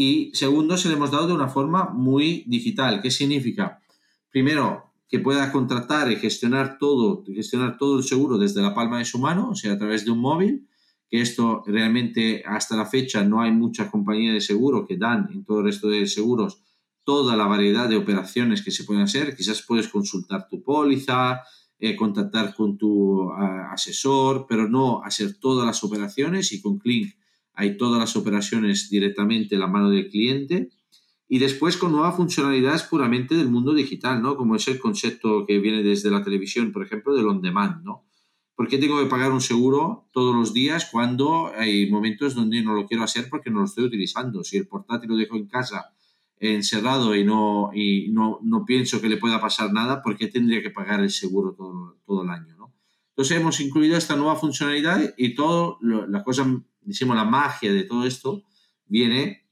y 0.00 0.30
segundo, 0.32 0.76
se 0.76 0.88
le 0.88 0.94
hemos 0.94 1.10
dado 1.10 1.26
de 1.26 1.32
una 1.32 1.48
forma 1.48 1.90
muy 1.92 2.44
digital. 2.46 3.02
¿Qué 3.02 3.10
significa? 3.10 3.82
Primero, 4.30 4.92
que 5.08 5.18
pueda 5.18 5.50
contratar 5.50 6.12
y 6.12 6.14
gestionar 6.14 6.78
todo, 6.78 7.24
gestionar 7.26 7.76
todo 7.78 7.98
el 7.98 8.04
seguro 8.04 8.38
desde 8.38 8.62
la 8.62 8.72
palma 8.72 8.98
de 8.98 9.04
su 9.04 9.18
mano, 9.18 9.50
o 9.50 9.56
sea, 9.56 9.72
a 9.72 9.76
través 9.78 10.04
de 10.04 10.12
un 10.12 10.20
móvil, 10.20 10.68
que 11.10 11.20
esto 11.20 11.64
realmente 11.66 12.44
hasta 12.46 12.76
la 12.76 12.86
fecha 12.86 13.24
no 13.24 13.42
hay 13.42 13.50
muchas 13.50 13.90
compañías 13.90 14.34
de 14.34 14.40
seguro 14.40 14.86
que 14.86 14.96
dan 14.96 15.30
en 15.32 15.44
todo 15.44 15.58
el 15.58 15.64
resto 15.64 15.88
de 15.88 16.06
seguros 16.06 16.62
toda 17.02 17.36
la 17.36 17.46
variedad 17.46 17.88
de 17.88 17.96
operaciones 17.96 18.62
que 18.62 18.70
se 18.70 18.84
pueden 18.84 19.02
hacer. 19.02 19.34
Quizás 19.34 19.64
puedes 19.66 19.88
consultar 19.88 20.46
tu 20.48 20.62
póliza, 20.62 21.40
eh, 21.80 21.96
contactar 21.96 22.54
con 22.54 22.78
tu 22.78 23.32
ah, 23.32 23.72
asesor, 23.72 24.46
pero 24.48 24.68
no 24.68 25.02
hacer 25.02 25.40
todas 25.40 25.66
las 25.66 25.82
operaciones 25.82 26.52
y 26.52 26.62
con 26.62 26.78
Clink 26.78 27.14
hay 27.58 27.76
todas 27.76 27.98
las 27.98 28.14
operaciones 28.14 28.88
directamente 28.88 29.56
en 29.56 29.60
la 29.60 29.66
mano 29.66 29.90
del 29.90 30.08
cliente 30.08 30.70
y 31.26 31.40
después 31.40 31.76
con 31.76 31.90
nuevas 31.90 32.14
funcionalidades 32.14 32.84
puramente 32.84 33.34
del 33.34 33.50
mundo 33.50 33.74
digital, 33.74 34.22
¿no? 34.22 34.36
Como 34.36 34.54
es 34.54 34.68
el 34.68 34.78
concepto 34.78 35.44
que 35.44 35.58
viene 35.58 35.82
desde 35.82 36.08
la 36.08 36.22
televisión, 36.22 36.70
por 36.70 36.84
ejemplo, 36.84 37.16
del 37.16 37.26
on 37.26 37.42
demand, 37.42 37.82
¿no? 37.82 38.04
¿Por 38.54 38.68
qué 38.68 38.78
tengo 38.78 39.02
que 39.02 39.10
pagar 39.10 39.32
un 39.32 39.40
seguro 39.40 40.08
todos 40.12 40.36
los 40.36 40.54
días 40.54 40.88
cuando 40.90 41.50
hay 41.56 41.90
momentos 41.90 42.36
donde 42.36 42.62
no 42.62 42.74
lo 42.74 42.86
quiero 42.86 43.02
hacer 43.02 43.26
porque 43.28 43.50
no 43.50 43.58
lo 43.58 43.64
estoy 43.64 43.84
utilizando? 43.86 44.44
Si 44.44 44.56
el 44.56 44.68
portátil 44.68 45.10
lo 45.10 45.16
dejo 45.16 45.34
en 45.34 45.48
casa 45.48 45.92
encerrado 46.38 47.16
y 47.16 47.24
no, 47.24 47.70
y 47.74 48.08
no, 48.12 48.38
no 48.42 48.64
pienso 48.64 49.00
que 49.00 49.08
le 49.08 49.16
pueda 49.16 49.40
pasar 49.40 49.72
nada, 49.72 50.00
¿por 50.00 50.16
qué 50.16 50.28
tendría 50.28 50.62
que 50.62 50.70
pagar 50.70 51.00
el 51.00 51.10
seguro 51.10 51.54
todo, 51.54 51.96
todo 52.06 52.22
el 52.22 52.30
año? 52.30 52.57
Entonces 53.18 53.36
hemos 53.36 53.58
incluido 53.58 53.96
esta 53.96 54.14
nueva 54.14 54.36
funcionalidad 54.36 55.12
y 55.16 55.34
todo, 55.34 55.80
la 55.80 56.22
cosa 56.22 56.46
decimos, 56.82 57.16
la 57.16 57.24
magia 57.24 57.72
de 57.72 57.82
todo 57.82 58.06
esto 58.06 58.44
viene 58.86 59.48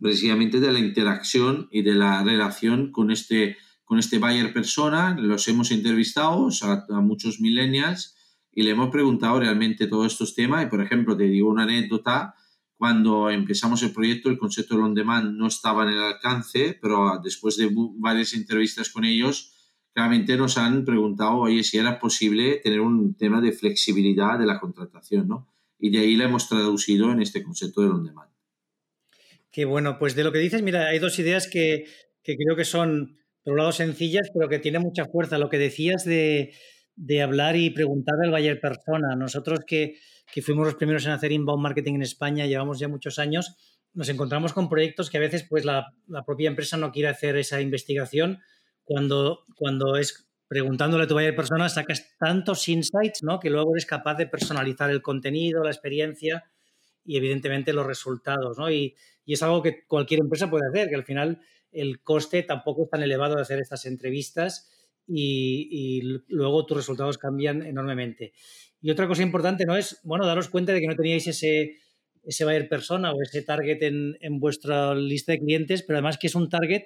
precisamente 0.00 0.60
de 0.60 0.70
la 0.70 0.78
interacción 0.78 1.66
y 1.72 1.82
de 1.82 1.94
la 1.94 2.22
relación 2.22 2.92
con 2.92 3.10
este, 3.10 3.56
con 3.84 3.98
este 3.98 4.20
buyer 4.20 4.52
persona. 4.52 5.16
Los 5.18 5.48
hemos 5.48 5.72
entrevistado 5.72 6.48
a, 6.62 7.00
muchos 7.00 7.40
millennials 7.40 8.14
y 8.52 8.62
le 8.62 8.70
hemos 8.70 8.90
preguntado 8.90 9.40
realmente 9.40 9.88
todos 9.88 10.12
estos 10.12 10.36
temas. 10.36 10.64
Y, 10.64 10.68
por 10.68 10.80
ejemplo, 10.80 11.16
te 11.16 11.24
digo 11.24 11.50
una 11.50 11.64
anécdota. 11.64 12.36
Cuando 12.76 13.30
empezamos 13.30 13.82
el 13.82 13.90
proyecto, 13.90 14.30
el 14.30 14.38
concepto 14.38 14.76
de 14.76 14.82
on 14.82 14.94
demand 14.94 15.36
no 15.36 15.48
estaba 15.48 15.82
en 15.82 15.96
el 15.96 16.04
alcance, 16.04 16.78
pero 16.80 17.20
después 17.20 17.56
de 17.56 17.68
varias 17.98 18.32
entrevistas 18.34 18.90
con 18.90 19.04
ellos, 19.04 19.51
claramente 19.92 20.36
nos 20.36 20.58
han 20.58 20.84
preguntado, 20.84 21.38
oye, 21.38 21.62
si 21.62 21.78
era 21.78 21.98
posible 21.98 22.60
tener 22.62 22.80
un 22.80 23.14
tema 23.14 23.40
de 23.40 23.52
flexibilidad 23.52 24.38
de 24.38 24.46
la 24.46 24.58
contratación, 24.60 25.28
¿no? 25.28 25.52
y 25.82 25.90
de 25.90 25.98
ahí 25.98 26.14
la 26.14 26.26
hemos 26.26 26.48
traducido 26.48 27.10
en 27.10 27.20
este 27.20 27.42
concepto 27.42 27.82
de 27.82 27.88
on 27.88 28.04
demand. 28.04 28.30
Qué 29.50 29.64
bueno, 29.64 29.98
pues 29.98 30.14
de 30.14 30.22
lo 30.22 30.30
que 30.30 30.38
dices, 30.38 30.62
mira, 30.62 30.86
hay 30.86 31.00
dos 31.00 31.18
ideas 31.18 31.48
que, 31.48 31.86
creo 32.22 32.56
que 32.56 32.64
son, 32.64 33.18
por 33.42 33.54
un 33.54 33.58
lado, 33.58 33.72
sencillas, 33.72 34.30
pero 34.32 34.48
que 34.48 34.60
tienen 34.60 34.80
mucha 34.80 35.06
fuerza. 35.06 35.38
Lo 35.38 35.50
que 35.50 35.58
decías 35.58 36.04
de, 36.04 36.54
hablar 37.20 37.56
y 37.56 37.70
preguntar 37.70 38.14
al 38.22 38.30
buyer 38.30 38.60
persona. 38.60 39.16
Nosotros 39.16 39.58
que, 39.66 39.96
fuimos 40.40 40.66
los 40.66 40.76
primeros 40.76 41.04
en 41.04 41.10
hacer 41.10 41.32
inbound 41.32 41.60
marketing 41.60 41.94
en 41.94 42.02
España, 42.02 42.46
llevamos 42.46 42.78
ya 42.78 42.86
muchos 42.86 43.18
años, 43.18 43.56
nos 43.92 44.08
encontramos 44.08 44.52
con 44.52 44.68
proyectos 44.68 45.10
que 45.10 45.16
a 45.16 45.20
veces 45.20 45.44
pues 45.50 45.64
la 45.64 45.92
propia 46.24 46.48
empresa 46.48 46.76
no 46.76 46.92
quiere 46.92 47.08
hacer 47.08 47.36
esa 47.36 47.60
investigación 47.60 48.38
cuando, 48.84 49.44
cuando 49.56 49.96
es 49.96 50.28
preguntándole 50.52 51.04
a 51.04 51.06
tu 51.06 51.14
buyer 51.14 51.34
persona 51.34 51.70
sacas 51.70 52.14
tantos 52.18 52.68
insights, 52.68 53.22
¿no? 53.22 53.40
Que 53.40 53.48
luego 53.48 53.74
eres 53.74 53.86
capaz 53.86 54.16
de 54.16 54.26
personalizar 54.26 54.90
el 54.90 55.00
contenido, 55.00 55.64
la 55.64 55.70
experiencia 55.70 56.44
y 57.06 57.16
evidentemente 57.16 57.72
los 57.72 57.86
resultados, 57.86 58.58
¿no? 58.58 58.70
Y, 58.70 58.94
es 59.24 59.42
algo 59.42 59.62
que 59.62 59.86
cualquier 59.86 60.20
empresa 60.20 60.50
puede 60.50 60.68
hacer, 60.68 60.90
que 60.90 60.94
al 60.94 61.04
final 61.04 61.40
el 61.70 62.02
coste 62.02 62.42
tampoco 62.42 62.84
es 62.84 62.90
tan 62.90 63.02
elevado 63.02 63.36
de 63.36 63.40
hacer 63.40 63.60
estas 63.60 63.86
entrevistas 63.86 64.70
y, 65.06 66.02
luego 66.28 66.66
tus 66.66 66.76
resultados 66.76 67.16
cambian 67.16 67.62
enormemente. 67.62 68.34
Y 68.82 68.90
otra 68.90 69.08
cosa 69.08 69.22
importante, 69.22 69.64
¿no? 69.64 69.74
Es, 69.74 70.00
bueno, 70.02 70.26
daros 70.26 70.50
cuenta 70.50 70.74
de 70.74 70.80
que 70.80 70.86
no 70.86 70.96
teníais 70.96 71.26
ese, 71.28 71.78
ese 72.24 72.44
buyer 72.44 72.68
persona 72.68 73.12
o 73.12 73.22
ese 73.22 73.40
target 73.40 73.82
en, 73.84 74.18
en 74.20 74.38
vuestra 74.38 74.94
lista 74.94 75.32
de 75.32 75.38
clientes, 75.38 75.82
pero 75.82 75.96
además 75.96 76.18
que 76.18 76.26
es 76.26 76.34
un 76.34 76.50
target 76.50 76.82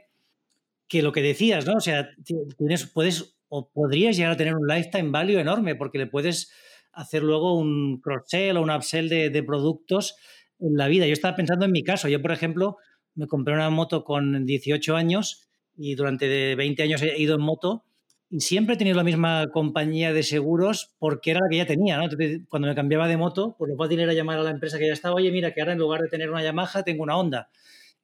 que 0.88 1.02
lo 1.02 1.12
que 1.12 1.22
decías, 1.22 1.66
¿no? 1.66 1.74
O 1.74 1.80
sea, 1.80 2.10
tienes, 2.56 2.86
puedes 2.86 3.36
o 3.48 3.70
podrías 3.70 4.16
llegar 4.16 4.32
a 4.32 4.36
tener 4.36 4.54
un 4.54 4.66
lifetime 4.66 5.10
value 5.10 5.38
enorme 5.38 5.74
porque 5.74 5.98
le 5.98 6.06
puedes 6.06 6.52
hacer 6.92 7.22
luego 7.22 7.56
un 7.56 8.00
cross-sell 8.00 8.56
o 8.56 8.62
un 8.62 8.70
upsell 8.70 9.08
de, 9.08 9.42
productos 9.42 10.16
en 10.58 10.76
la 10.76 10.88
vida. 10.88 11.06
Yo 11.06 11.12
estaba 11.12 11.36
pensando 11.36 11.64
en 11.64 11.72
mi 11.72 11.84
caso. 11.84 12.08
Yo, 12.08 12.20
por 12.22 12.32
ejemplo, 12.32 12.78
me 13.14 13.26
compré 13.26 13.54
una 13.54 13.70
moto 13.70 14.04
con 14.04 14.46
18 14.46 14.96
años 14.96 15.48
y 15.76 15.94
durante 15.94 16.54
20 16.54 16.82
años 16.82 17.02
he 17.02 17.20
ido 17.20 17.34
en 17.34 17.42
moto 17.42 17.84
y 18.28 18.40
siempre 18.40 18.74
he 18.74 18.78
tenido 18.78 18.96
la 18.96 19.04
misma 19.04 19.46
compañía 19.52 20.12
de 20.12 20.22
seguros 20.22 20.94
porque 20.98 21.32
era 21.32 21.40
la 21.40 21.48
que 21.48 21.56
ya 21.58 21.66
tenía. 21.66 21.98
¿no? 21.98 22.08
cuando 22.48 22.66
me 22.66 22.74
cambiaba 22.74 23.06
de 23.06 23.16
moto, 23.16 23.54
pues 23.58 23.70
lo 23.70 23.76
fácil 23.76 24.00
era 24.00 24.12
llamar 24.14 24.38
a 24.38 24.42
la 24.42 24.50
empresa 24.50 24.78
que 24.78 24.86
ya 24.86 24.92
estaba, 24.92 25.14
oye, 25.14 25.30
mira, 25.30 25.52
que 25.52 25.60
ahora 25.60 25.72
en 25.72 25.78
lugar 25.78 26.00
de 26.00 26.08
tener 26.08 26.30
una 26.30 26.42
Yamaha 26.42 26.82
tengo 26.82 27.02
una 27.02 27.16
Honda. 27.16 27.50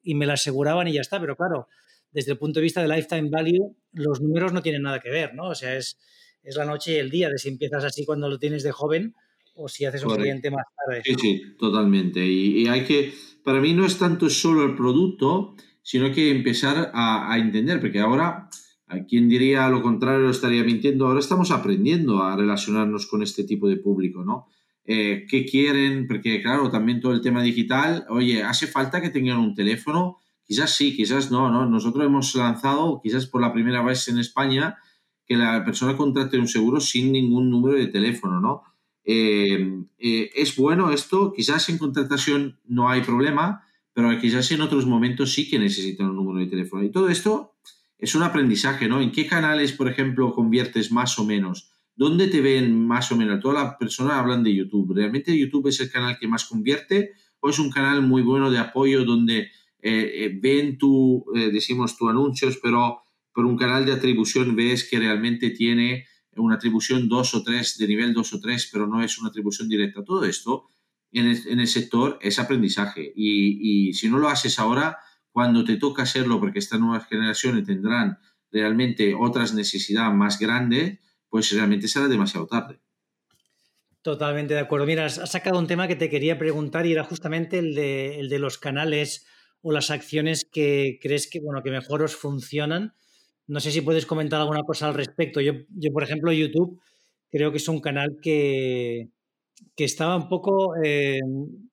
Y 0.02 0.14
me 0.14 0.26
la 0.26 0.34
aseguraban 0.34 0.86
y 0.86 0.92
ya 0.92 1.00
está. 1.00 1.18
Pero 1.18 1.36
claro, 1.36 1.68
desde 2.12 2.32
el 2.32 2.38
punto 2.38 2.60
de 2.60 2.64
vista 2.64 2.82
de 2.82 2.94
lifetime 2.94 3.30
value, 3.30 3.74
los 3.92 4.20
números 4.20 4.52
no 4.52 4.62
tienen 4.62 4.82
nada 4.82 5.00
que 5.00 5.10
ver, 5.10 5.34
¿no? 5.34 5.48
O 5.48 5.54
sea, 5.54 5.76
es, 5.76 5.98
es 6.42 6.56
la 6.56 6.64
noche 6.64 6.94
y 6.94 6.96
el 6.96 7.10
día 7.10 7.28
de 7.28 7.38
si 7.38 7.48
empiezas 7.48 7.84
así 7.84 8.04
cuando 8.04 8.28
lo 8.28 8.38
tienes 8.38 8.62
de 8.62 8.72
joven 8.72 9.14
o 9.54 9.68
si 9.68 9.84
haces 9.84 10.04
un 10.04 10.16
cliente 10.16 10.50
más 10.50 10.64
tarde. 10.76 11.02
Sí, 11.04 11.14
sí, 11.18 11.42
totalmente. 11.58 12.24
Y, 12.24 12.66
hay 12.68 12.84
que, 12.84 13.12
para 13.44 13.60
mí 13.60 13.72
no 13.72 13.84
es 13.84 13.98
tanto 13.98 14.28
solo 14.30 14.64
el 14.64 14.74
producto, 14.74 15.54
sino 15.82 16.12
que 16.12 16.30
empezar 16.30 16.90
a, 16.94 17.36
entender, 17.38 17.80
porque 17.80 18.00
ahora 18.00 18.48
quien 19.08 19.28
diría 19.28 19.68
lo 19.68 19.82
contrario 19.82 20.28
estaría 20.30 20.64
mintiendo. 20.64 21.06
Ahora 21.06 21.20
estamos 21.20 21.50
aprendiendo 21.50 22.22
a 22.22 22.36
relacionarnos 22.36 23.06
con 23.06 23.22
este 23.22 23.44
tipo 23.44 23.68
de 23.68 23.76
público, 23.76 24.24
¿no? 24.24 24.48
Eh, 24.84 25.26
¿Qué 25.28 25.46
quieren? 25.46 26.06
Porque, 26.06 26.42
claro, 26.42 26.70
también 26.70 27.00
todo 27.00 27.12
el 27.12 27.20
tema 27.20 27.42
digital, 27.42 28.04
oye, 28.08 28.42
¿hace 28.42 28.66
falta 28.66 29.00
que 29.00 29.10
tengan 29.10 29.38
un 29.38 29.54
teléfono? 29.54 30.18
Quizás 30.52 30.76
sí, 30.76 30.94
quizás 30.94 31.30
no, 31.30 31.50
¿no? 31.50 31.64
Nosotros 31.64 32.04
hemos 32.04 32.34
lanzado, 32.34 33.00
quizás 33.02 33.24
por 33.24 33.40
la 33.40 33.54
primera 33.54 33.82
vez 33.82 34.06
en 34.08 34.18
España, 34.18 34.76
que 35.24 35.34
la 35.34 35.64
persona 35.64 35.96
contrate 35.96 36.36
un 36.36 36.46
seguro 36.46 36.78
sin 36.78 37.10
ningún 37.10 37.48
número 37.48 37.78
de 37.78 37.86
teléfono, 37.86 38.38
¿no? 38.38 38.62
Eh, 39.02 39.80
eh, 39.98 40.30
es 40.34 40.54
bueno 40.54 40.92
esto, 40.92 41.32
quizás 41.32 41.70
en 41.70 41.78
contratación 41.78 42.60
no 42.66 42.90
hay 42.90 43.00
problema, 43.00 43.64
pero 43.94 44.10
quizás 44.20 44.52
en 44.52 44.60
otros 44.60 44.84
momentos 44.84 45.32
sí 45.32 45.48
que 45.48 45.58
necesitan 45.58 46.10
un 46.10 46.16
número 46.16 46.40
de 46.40 46.50
teléfono. 46.50 46.84
Y 46.84 46.90
todo 46.90 47.08
esto 47.08 47.54
es 47.96 48.14
un 48.14 48.22
aprendizaje, 48.22 48.88
¿no? 48.88 49.00
¿En 49.00 49.10
qué 49.10 49.26
canales, 49.26 49.72
por 49.72 49.88
ejemplo, 49.88 50.34
conviertes 50.34 50.92
más 50.92 51.18
o 51.18 51.24
menos? 51.24 51.70
¿Dónde 51.96 52.28
te 52.28 52.42
ven 52.42 52.86
más 52.86 53.10
o 53.10 53.16
menos? 53.16 53.40
Todas 53.40 53.64
las 53.64 53.76
personas 53.76 54.18
hablan 54.18 54.44
de 54.44 54.54
YouTube. 54.54 54.92
¿Realmente 54.94 55.34
YouTube 55.34 55.68
es 55.68 55.80
el 55.80 55.90
canal 55.90 56.18
que 56.18 56.28
más 56.28 56.44
convierte 56.44 57.12
o 57.40 57.48
es 57.48 57.58
un 57.58 57.70
canal 57.70 58.02
muy 58.02 58.20
bueno 58.20 58.50
de 58.50 58.58
apoyo 58.58 59.06
donde 59.06 59.50
eh, 59.82 60.26
eh, 60.26 60.38
ven 60.40 60.78
tu, 60.78 61.24
eh, 61.34 61.50
decimos, 61.50 61.96
tus 61.96 62.08
anuncios, 62.08 62.58
pero 62.62 63.02
por 63.34 63.44
un 63.44 63.56
canal 63.56 63.84
de 63.84 63.92
atribución 63.92 64.54
ves 64.54 64.88
que 64.88 64.98
realmente 64.98 65.50
tiene 65.50 66.06
una 66.36 66.54
atribución 66.54 67.08
2 67.08 67.34
o 67.34 67.42
3, 67.42 67.78
de 67.78 67.88
nivel 67.88 68.14
2 68.14 68.32
o 68.32 68.40
3, 68.40 68.70
pero 68.72 68.86
no 68.86 69.02
es 69.02 69.18
una 69.18 69.30
atribución 69.30 69.68
directa. 69.68 70.04
Todo 70.04 70.24
esto 70.24 70.68
en 71.10 71.26
el, 71.26 71.66
sector 71.66 72.18
es 72.22 72.38
aprendizaje 72.38 73.12
y, 73.14 73.88
y 73.88 73.92
si 73.92 74.08
no 74.08 74.18
lo 74.18 74.28
haces 74.28 74.58
ahora, 74.58 74.98
cuando 75.30 75.64
te 75.64 75.76
toca 75.76 76.04
hacerlo, 76.04 76.40
porque 76.40 76.60
estas 76.60 76.80
nuevas 76.80 77.06
generaciones 77.06 77.66
tendrán 77.66 78.18
realmente 78.50 79.14
otras 79.18 79.52
necesidades 79.52 80.14
más 80.14 80.38
grandes, 80.38 81.00
pues 81.28 81.50
realmente 81.52 81.88
será 81.88 82.06
demasiado 82.08 82.46
tarde. 82.46 82.80
Totalmente 84.02 84.54
de 84.54 84.60
acuerdo. 84.60 84.86
Mira, 84.86 85.06
has 85.06 85.30
sacado 85.30 85.58
un 85.58 85.66
tema 85.66 85.88
que 85.88 85.96
te 85.96 86.10
quería 86.10 86.38
preguntar 86.38 86.86
y 86.86 86.92
era 86.92 87.04
justamente 87.04 87.58
el 87.58 87.74
de, 87.74 88.20
el 88.20 88.28
de 88.28 88.38
los 88.38 88.58
canales 88.58 89.26
o 89.62 89.72
las 89.72 89.90
acciones 89.90 90.44
que 90.50 90.98
crees 91.00 91.28
que, 91.28 91.40
bueno, 91.40 91.62
que 91.62 91.70
mejor 91.70 92.02
os 92.02 92.16
funcionan. 92.16 92.94
No 93.46 93.60
sé 93.60 93.70
si 93.70 93.80
puedes 93.80 94.06
comentar 94.06 94.40
alguna 94.40 94.62
cosa 94.62 94.88
al 94.88 94.94
respecto. 94.94 95.40
Yo, 95.40 95.52
yo 95.76 95.92
por 95.92 96.02
ejemplo, 96.02 96.32
YouTube 96.32 96.80
creo 97.30 97.50
que 97.50 97.58
es 97.58 97.68
un 97.68 97.80
canal 97.80 98.18
que, 98.22 99.08
que 99.76 99.84
estaba 99.84 100.16
un 100.16 100.28
poco... 100.28 100.74
Eh, 100.82 101.20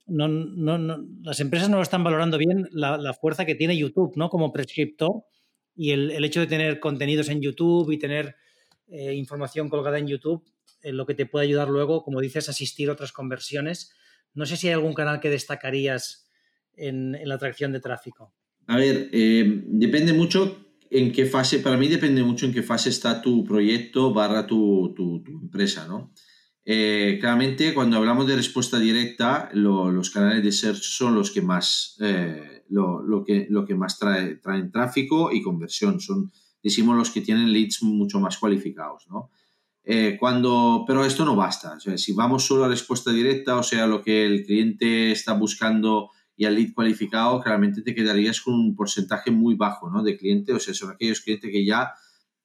no, 0.08 0.28
no, 0.28 1.06
las 1.21 1.39
empresas 1.39 1.69
no 1.69 1.78
lo 1.78 1.84
están 1.84 2.04
valorando 2.04 2.39
bien 2.39 2.67
la, 2.71 3.13
fuerza 3.13 3.45
que 3.45 3.54
tiene 3.54 3.78
YouTube, 3.78 4.13
¿no? 4.15 4.30
Como 4.30 4.52
prescriptor 4.52 5.23
y 5.75 5.91
el, 5.91 6.10
el 6.10 6.25
hecho 6.25 6.39
de 6.39 6.47
tener 6.47 6.80
contenidos 6.80 7.30
en 7.30 7.41
YouTube 7.41 7.91
y 7.91 7.99
tener 7.99 8.36
eh, 8.91 9.13
información 9.13 9.69
colgada 9.69 9.99
en 9.99 10.08
YouTube, 10.08 10.43
en 10.82 10.97
lo 10.97 11.06
que 11.06 11.13
te 11.13 11.28
puede 11.28 11.45
ayudar 11.45 11.69
luego, 11.69 12.04
como 12.04 12.21
dices, 12.21 12.49
asistir 12.49 12.89
a 12.89 12.93
otras 12.93 13.12
conversiones. 13.12 13.93
No 14.34 14.47
sé 14.47 14.58
si 14.58 14.67
hay 14.67 14.73
algún 14.73 14.95
canal 14.95 15.19
que 15.19 15.30
destacarías 15.30 16.28
en, 16.80 17.18
la 17.24 17.36
atracción 17.36 17.72
de 17.72 17.80
tráfico. 17.80 18.34
A 18.68 18.78
ver, 18.78 19.10
eh, 19.12 19.63
depende 19.65 20.13
mucho 20.13 20.65
en 20.89 21.12
qué 21.12 21.26
fase, 21.26 21.60
para 21.60 21.78
mí 21.78 21.88
depende 21.88 22.24
mucho 22.24 22.46
en 22.46 22.54
qué 22.54 22.63
fase 22.63 22.89
está 22.89 23.22
tu 23.22 23.44
proyecto 23.44 24.13
barra 24.13 24.48
tu, 24.48 24.94
tu, 24.96 25.24
empresa, 25.28 25.88
¿no? 25.88 26.13
Eh, 26.65 27.18
claramente, 27.20 27.74
cuando 27.74 27.98
hablamos 27.98 28.28
de 28.28 28.36
respuesta 28.36 28.80
directa, 28.80 29.50
los 29.54 30.10
canales 30.12 30.44
de 30.44 30.52
search 30.52 30.82
son 30.82 31.15
los 31.15 31.32
que 31.32 31.42
más, 31.42 31.98
lo, 32.70 33.02
lo, 33.02 33.24
que, 33.24 33.48
lo 33.50 33.65
que 33.65 33.76
más 33.76 33.98
trae, 33.98 34.36
traen 34.36 34.72
tráfico 34.72 35.32
y 35.32 35.42
conversión. 35.42 36.00
Son 36.00 36.32
decimos 36.63 36.98
los 36.98 37.10
que 37.10 37.22
tienen 37.22 37.52
leads 37.52 37.84
mucho 37.84 38.20
más 38.20 38.38
cualificados, 38.38 39.08
¿no? 39.10 39.32
Eh, 39.84 40.18
cuando, 40.20 40.84
pero 40.86 41.04
esto 41.06 41.26
no 41.26 41.36
basta. 41.36 41.80
si 41.80 42.13
vamos 42.13 42.46
solo 42.46 42.65
a 42.65 42.68
respuesta 42.68 43.12
directa, 43.12 43.58
o 43.58 43.63
sea, 43.63 43.88
lo 43.88 44.04
que 44.04 44.26
el 44.26 44.46
cliente 44.46 45.12
está 45.12 45.34
buscando 45.34 46.12
y 46.39 46.45
al 46.45 46.56
lead 46.56 46.73
cualificado, 46.73 47.41
claramente 47.41 47.82
te 47.82 47.93
quedarías 47.93 48.39
con 48.39 48.54
un 48.54 48.73
porcentaje 48.73 49.30
muy 49.30 49.56
bajo 49.56 49.89
¿no? 49.89 50.02
de 50.02 50.15
clientes. 50.15 50.56
O 50.56 50.60
sea, 50.60 50.73
son 50.73 50.89
aquellos 50.89 51.19
clientes 51.19 51.52
que 51.52 51.65
ya 51.65 51.91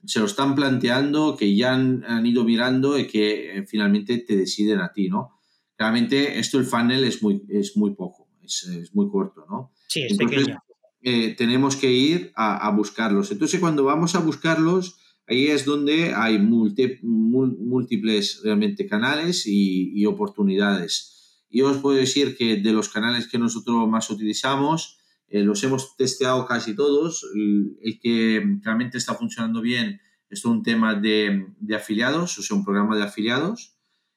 se 0.04 0.18
lo 0.18 0.26
están 0.26 0.57
planteando, 0.57 1.37
que 1.37 1.54
ya 1.54 1.74
han, 1.74 2.26
ido 2.26 2.42
mirando 2.42 2.98
y 2.98 3.07
que 3.07 3.57
eh, 3.57 3.64
finalmente 3.68 4.18
te 4.18 4.37
deciden 4.37 4.80
a 4.80 4.92
ti, 4.92 5.09
¿no? 5.09 5.38
Claramente 5.76 6.40
esto 6.40 6.59
el 6.59 6.64
funnel 6.64 7.04
es 7.04 7.22
muy, 7.22 7.44
es 7.48 7.76
muy 7.76 7.94
poco, 7.94 8.26
es, 8.42 8.90
muy 8.94 9.09
corto, 9.09 9.46
¿no? 9.48 9.70
Sí, 9.87 10.02
es 10.02 10.18
pequeño. 10.18 10.59
Eh, 11.00 11.37
tenemos 11.38 11.76
que 11.76 11.92
ir 11.92 12.33
a, 12.35 12.68
buscarlos. 12.70 13.30
Entonces, 13.30 13.61
cuando 13.61 13.85
vamos 13.85 14.16
a 14.16 14.18
buscarlos, 14.18 14.98
ahí 15.28 15.46
es 15.46 15.64
donde 15.64 16.14
hay 16.14 16.40
múltiples 16.40 18.40
realmente 18.42 18.88
canales 18.88 19.46
y, 19.46 20.04
oportunidades. 20.04 21.13
Y 21.54 21.62
os 21.62 21.76
puedo 21.76 21.96
decir 21.96 22.36
que 22.36 22.56
de 22.56 22.72
los 22.72 22.88
canales 22.88 23.28
que 23.28 23.38
nosotros 23.38 23.88
más 23.88 24.10
utilizamos, 24.10 24.98
eh, 25.28 25.44
los 25.44 25.62
hemos 25.62 25.96
testeado 25.96 26.46
casi 26.46 26.74
todos. 26.74 27.24
El, 27.32 28.00
que 28.02 28.42
realmente 28.60 28.98
está 28.98 29.14
funcionando 29.14 29.60
bien 29.60 30.00
es 30.28 30.44
un 30.44 30.64
tema 30.64 30.96
de, 30.96 31.46
afiliados, 31.72 32.36
o 32.38 32.42
sea, 32.42 32.56
un 32.56 32.64
programa 32.64 32.96
de 32.96 33.04
afiliados. 33.04 33.76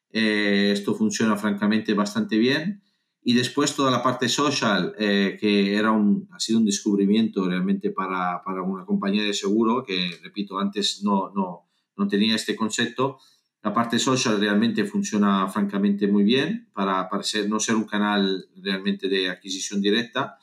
Eh, 0.09 0.71
esto 0.73 0.95
funciona 0.95 1.37
francamente 1.37 1.93
bastante 1.93 2.39
bien. 2.39 2.81
Y 3.21 3.35
después 3.35 3.75
toda 3.75 3.91
la 3.91 4.01
parte 4.01 4.29
social, 4.29 4.95
eh, 4.97 5.37
que 5.39 5.75
era 5.75 5.91
un, 5.91 6.27
ha 6.31 6.39
sido 6.39 6.57
un 6.57 6.65
descubrimiento 6.65 7.47
realmente 7.47 7.91
para, 7.91 8.41
para, 8.43 8.63
una 8.63 8.83
compañía 8.83 9.21
de 9.21 9.35
seguro, 9.35 9.83
que 9.83 10.09
repito, 10.23 10.57
antes 10.57 11.03
no, 11.03 11.31
no, 11.35 11.67
no 11.97 12.07
tenía 12.07 12.33
este 12.33 12.55
concepto. 12.55 13.19
La 13.63 13.73
parte 13.73 13.99
social 13.99 14.39
realmente 14.39 14.85
funciona 14.85 15.47
francamente 15.47 16.07
muy 16.07 16.23
bien 16.23 16.69
para, 16.73 17.09
para 17.09 17.23
no 17.47 17.59
ser 17.59 17.75
un 17.75 17.85
canal 17.85 18.47
realmente 18.55 19.09
de 19.09 19.29
adquisición 19.29 19.81
directa. 19.81 20.37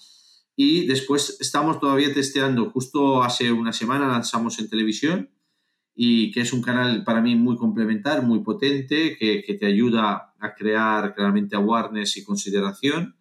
Y 0.56 0.86
después 0.86 1.38
estamos 1.40 1.80
todavía 1.80 2.12
testeando, 2.12 2.70
justo 2.70 3.22
hace 3.22 3.50
una 3.50 3.72
semana 3.72 4.06
lanzamos 4.06 4.58
en 4.58 4.68
televisión 4.68 5.30
y 5.94 6.32
que 6.32 6.40
es 6.40 6.52
un 6.52 6.62
canal 6.62 7.04
para 7.04 7.20
mí 7.20 7.36
muy 7.36 7.56
complementar, 7.56 8.22
muy 8.22 8.40
potente, 8.40 9.16
que, 9.16 9.42
que, 9.42 9.54
te 9.54 9.66
ayuda 9.66 10.34
a 10.38 10.54
crear 10.54 11.14
claramente 11.14 11.56
awareness 11.56 12.16
y 12.16 12.24
consideración, 12.24 13.16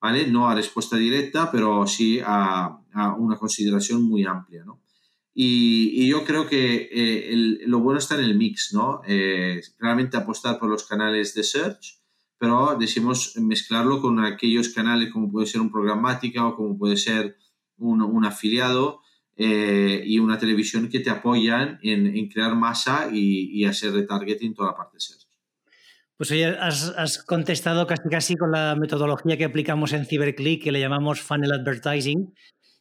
¿vale? 0.00 0.26
No 0.26 0.48
a 0.48 0.54
respuesta 0.54 0.96
directa, 0.96 1.50
pero 1.50 1.86
sí 1.86 2.20
a, 2.24 2.80
a 2.92 3.14
una 3.14 3.36
consideración 3.36 4.02
muy 4.02 4.24
amplia, 4.24 4.64
¿no? 4.64 4.80
Y, 5.38 5.90
y 6.02 6.08
yo 6.08 6.24
creo 6.24 6.46
que 6.48 6.88
eh, 6.90 7.58
lo 7.66 7.80
bueno 7.80 7.98
está 7.98 8.14
en 8.14 8.24
el 8.24 8.36
mix, 8.36 8.72
¿no? 8.72 9.02
Eh, 9.06 9.60
claramente 9.78 10.16
apostar 10.16 10.58
por 10.58 10.70
los 10.70 10.86
canales 10.86 11.34
de 11.34 11.42
search, 11.42 11.98
pero 12.38 12.76
decimos 12.80 13.36
mezclarlo 13.36 14.00
con 14.00 14.24
aquellos 14.24 14.70
canales 14.70 15.12
como 15.12 15.30
puede 15.30 15.46
ser 15.46 15.60
un 15.60 15.70
programática 15.70 16.46
o 16.46 16.56
como 16.56 16.78
puede 16.78 16.96
ser 16.96 17.36
un, 17.76 18.00
un 18.00 18.24
afiliado, 18.24 19.02
eh, 19.38 20.02
y 20.06 20.18
una 20.18 20.38
televisión 20.38 20.88
que 20.88 21.00
te 21.00 21.10
apoyan 21.10 21.78
en, 21.82 22.26
crear 22.30 22.54
masa 22.54 23.10
y, 23.12 23.66
hacer 23.66 23.92
retargeting 23.92 24.54
toda 24.54 24.70
la 24.70 24.76
parte 24.76 24.96
de 24.96 25.00
search. 25.00 25.26
Pues 26.16 26.30
oye, 26.30 26.46
has, 26.46 27.22
contestado 27.22 27.86
casi 27.86 28.08
casi 28.08 28.34
con 28.36 28.50
la 28.50 28.74
metodología 28.76 29.36
que 29.36 29.44
aplicamos 29.44 29.92
en 29.92 30.06
CyberClick, 30.06 30.64
que 30.64 30.72
le 30.72 30.80
llamamos 30.80 31.20
funnel 31.20 31.52
advertising, 31.52 32.32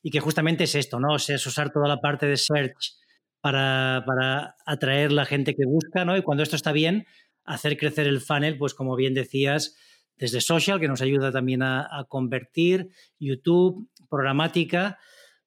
y 0.05 0.11
que 0.11 0.19
justamente 0.19 0.65
es 0.65 0.75
esto, 0.75 0.99
¿no? 0.99 1.15
O 1.15 1.19
sea, 1.19 1.35
es 1.35 1.47
usar 1.47 1.71
toda 1.71 1.87
la 1.87 1.99
parte 1.99 2.27
de 2.27 2.37
search 2.37 2.93
para, 3.41 4.03
para 4.05 4.55
atraer 4.63 5.11
la 5.11 5.25
gente 5.25 5.55
que 5.55 5.65
busca, 5.65 6.05
¿no? 6.05 6.15
Y 6.15 6.21
cuando 6.21 6.43
esto 6.43 6.55
está 6.55 6.71
bien, 6.71 7.07
hacer 7.43 7.75
crecer 7.75 8.05
el 8.05 8.21
funnel, 8.21 8.55
pues 8.59 8.75
como 8.75 8.95
bien 8.95 9.15
decías, 9.15 9.75
desde 10.15 10.41
social, 10.41 10.79
que 10.79 10.87
nos 10.87 11.01
ayuda 11.01 11.31
también 11.31 11.63
a, 11.63 12.05
convertir, 12.07 12.89
YouTube, 13.17 13.89
programática, 14.07 14.99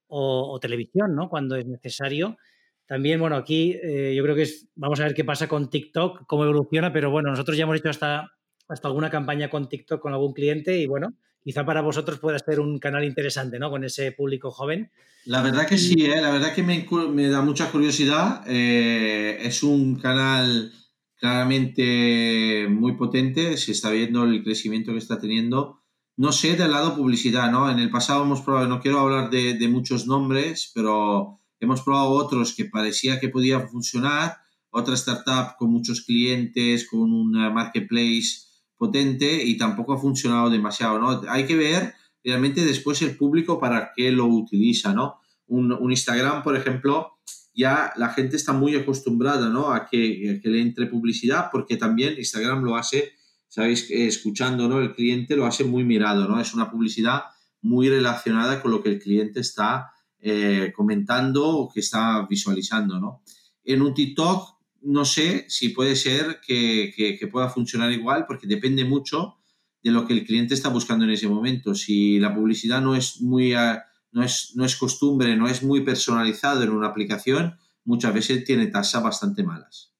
o, 0.09 0.59
televisión, 0.61 1.15
¿no? 1.15 1.29
Cuando 1.29 1.55
es 1.55 1.65
necesario. 1.65 2.37
También, 2.85 3.21
bueno, 3.21 3.37
aquí 3.37 3.79
eh, 3.81 4.13
yo 4.17 4.25
creo 4.25 4.35
que 4.35 4.43
es, 4.43 4.67
vamos 4.75 4.99
a 4.99 5.05
ver 5.05 5.15
qué 5.15 5.25
pasa 5.25 5.47
con 5.47 5.71
TikTok, 5.71 6.27
cómo 6.27 6.43
evoluciona, 6.43 6.93
pero 6.93 7.13
bueno, 7.13 7.31
nosotros 7.31 7.57
ya 7.57 7.63
hemos 7.63 7.77
hecho 7.77 7.91
hasta, 7.91 8.33
hasta 8.67 8.89
alguna 8.89 9.09
campaña 9.09 9.51
con 9.51 9.69
TikTok 9.69 10.03
con 10.03 10.15
algún 10.15 10.33
cliente 10.33 10.77
y 10.81 10.87
bueno, 10.87 11.15
quizá 11.43 11.65
para 11.65 11.81
vosotros 11.81 12.19
pueda 12.19 12.39
ser 12.39 12.61
un 12.61 12.79
canal 12.79 13.05
interesante, 13.05 13.59
¿no? 13.59 13.71
Con 13.71 13.85
ese 13.85 14.13
público 14.13 14.51
joven. 14.51 14.91
La 15.25 15.43
verdad 15.43 15.67
que 15.67 15.79
sí, 15.79 16.07
¿eh? 16.07 16.21
la 16.21 16.31
verdad 16.31 16.55
que 16.55 16.63
me, 16.63 16.87
me 17.13 17.29
da 17.29 17.43
mucha 17.43 17.71
curiosidad. 17.71 18.43
Eh, 18.47 19.39
es 19.43 19.63
un 19.63 19.97
canal 19.97 20.73
claramente 21.17 22.67
muy 22.71 22.93
potente, 22.93 23.57
se 23.57 23.73
está 23.73 23.91
viendo 23.91 24.25
el 24.25 24.43
crecimiento 24.43 24.93
que 24.93 24.99
está 24.99 25.19
teniendo 25.19 25.79
no 26.19 26.33
sé 26.33 26.57
del 26.57 26.73
lado 26.73 26.97
publicidad, 26.97 27.51
¿no? 27.53 27.71
En 27.71 27.79
el 27.79 27.91
pasado 27.91 28.25
hemos 28.25 28.41
probado, 28.41 28.67
no 28.67 28.81
quiero 28.81 28.99
hablar 28.99 29.31
de, 29.31 29.69
muchos 29.69 30.09
nombres, 30.09 30.73
pero 30.75 31.39
hemos 31.61 31.83
probado 31.83 32.11
otros 32.11 32.55
que 32.57 32.65
parecía 32.65 33.21
que 33.21 33.29
podían 33.29 33.69
funcionar, 33.69 34.39
otra 34.71 34.95
startup 34.95 35.57
con 35.57 35.71
muchos 35.71 36.01
clientes, 36.01 36.89
con 36.91 37.13
un 37.13 37.31
marketplace 37.55 38.48
potente 38.79 39.45
y 39.45 39.59
tampoco 39.59 39.93
ha 39.93 39.99
funcionado 39.99 40.49
demasiado, 40.49 40.99
¿no? 40.99 41.23
Hay 41.29 41.45
que 41.45 41.57
ver 41.57 41.95
realmente 42.25 42.65
después 42.65 43.03
el 43.03 43.17
público 43.17 43.59
para 43.59 43.93
qué 43.95 44.11
lo 44.13 44.27
utiliza, 44.27 44.95
¿no? 44.95 45.21
Un, 45.49 45.91
Instagram, 45.91 46.43
por 46.43 46.57
ejemplo, 46.57 47.19
ya 47.55 47.93
la 47.97 48.11
gente 48.11 48.37
está 48.37 48.53
muy 48.53 48.77
acostumbrada 48.77 49.49
¿no? 49.49 49.73
a, 49.73 49.87
que, 49.87 50.39
que 50.43 50.49
le 50.49 50.61
entre 50.61 50.87
publicidad 50.87 51.49
porque 51.51 51.79
también 51.79 52.19
Instagram 52.19 52.63
lo 52.63 52.77
hace, 52.77 53.13
sabéis, 53.49 53.91
escuchando, 53.91 54.69
¿no? 54.69 54.79
El 54.79 54.95
cliente 54.95 55.37
lo 55.37 55.47
hace 55.47 55.65
muy 55.65 55.85
mirado, 55.85 56.29
¿no? 56.29 56.41
Es 56.41 56.55
una 56.55 56.71
publicidad 56.71 57.23
muy 57.63 57.89
relacionada 57.89 58.63
con 58.63 58.71
lo 58.71 58.83
que 58.83 58.91
el 58.91 58.99
cliente 58.99 59.41
está 59.41 59.91
eh, 60.21 60.73
comentando 60.77 61.49
o 61.49 61.69
que 61.73 61.81
está 61.81 62.27
visualizando, 62.29 63.01
¿no? 63.01 63.23
En 63.65 63.83
un 63.83 63.95
TikTok 63.95 64.58
no 64.83 65.05
sé 65.05 65.47
si 65.49 65.71
puede 65.71 65.97
ser 65.97 66.41
que, 66.47 66.93
que, 66.97 67.27
pueda 67.27 67.49
funcionar 67.49 67.93
igual 67.93 68.25
porque 68.27 68.47
depende 68.47 68.85
mucho 68.85 69.37
de 69.83 69.91
lo 69.91 70.07
que 70.07 70.13
el 70.13 70.25
cliente 70.25 70.55
está 70.55 70.69
buscando 70.69 71.05
en 71.05 71.11
ese 71.11 71.29
momento. 71.29 71.75
Si 71.75 72.19
la 72.19 72.35
publicidad 72.35 72.81
no 72.81 72.95
es 72.95 73.21
muy... 73.21 73.55
Eh, 73.55 73.79
no 74.11 74.23
es, 74.23 74.53
no 74.57 74.65
es 74.65 74.77
costumbre, 74.77 75.37
no 75.37 75.49
es 75.49 75.63
muy 75.63 75.83
personalizado 75.83 76.63
en 76.63 76.71
una 76.71 76.89
aplicación, 76.89 77.59
muchas 77.85 78.15
veces 78.15 78.45
tiene 78.45 78.67
tasas 78.69 79.03
bastante 79.03 79.43
malas. 79.43 79.95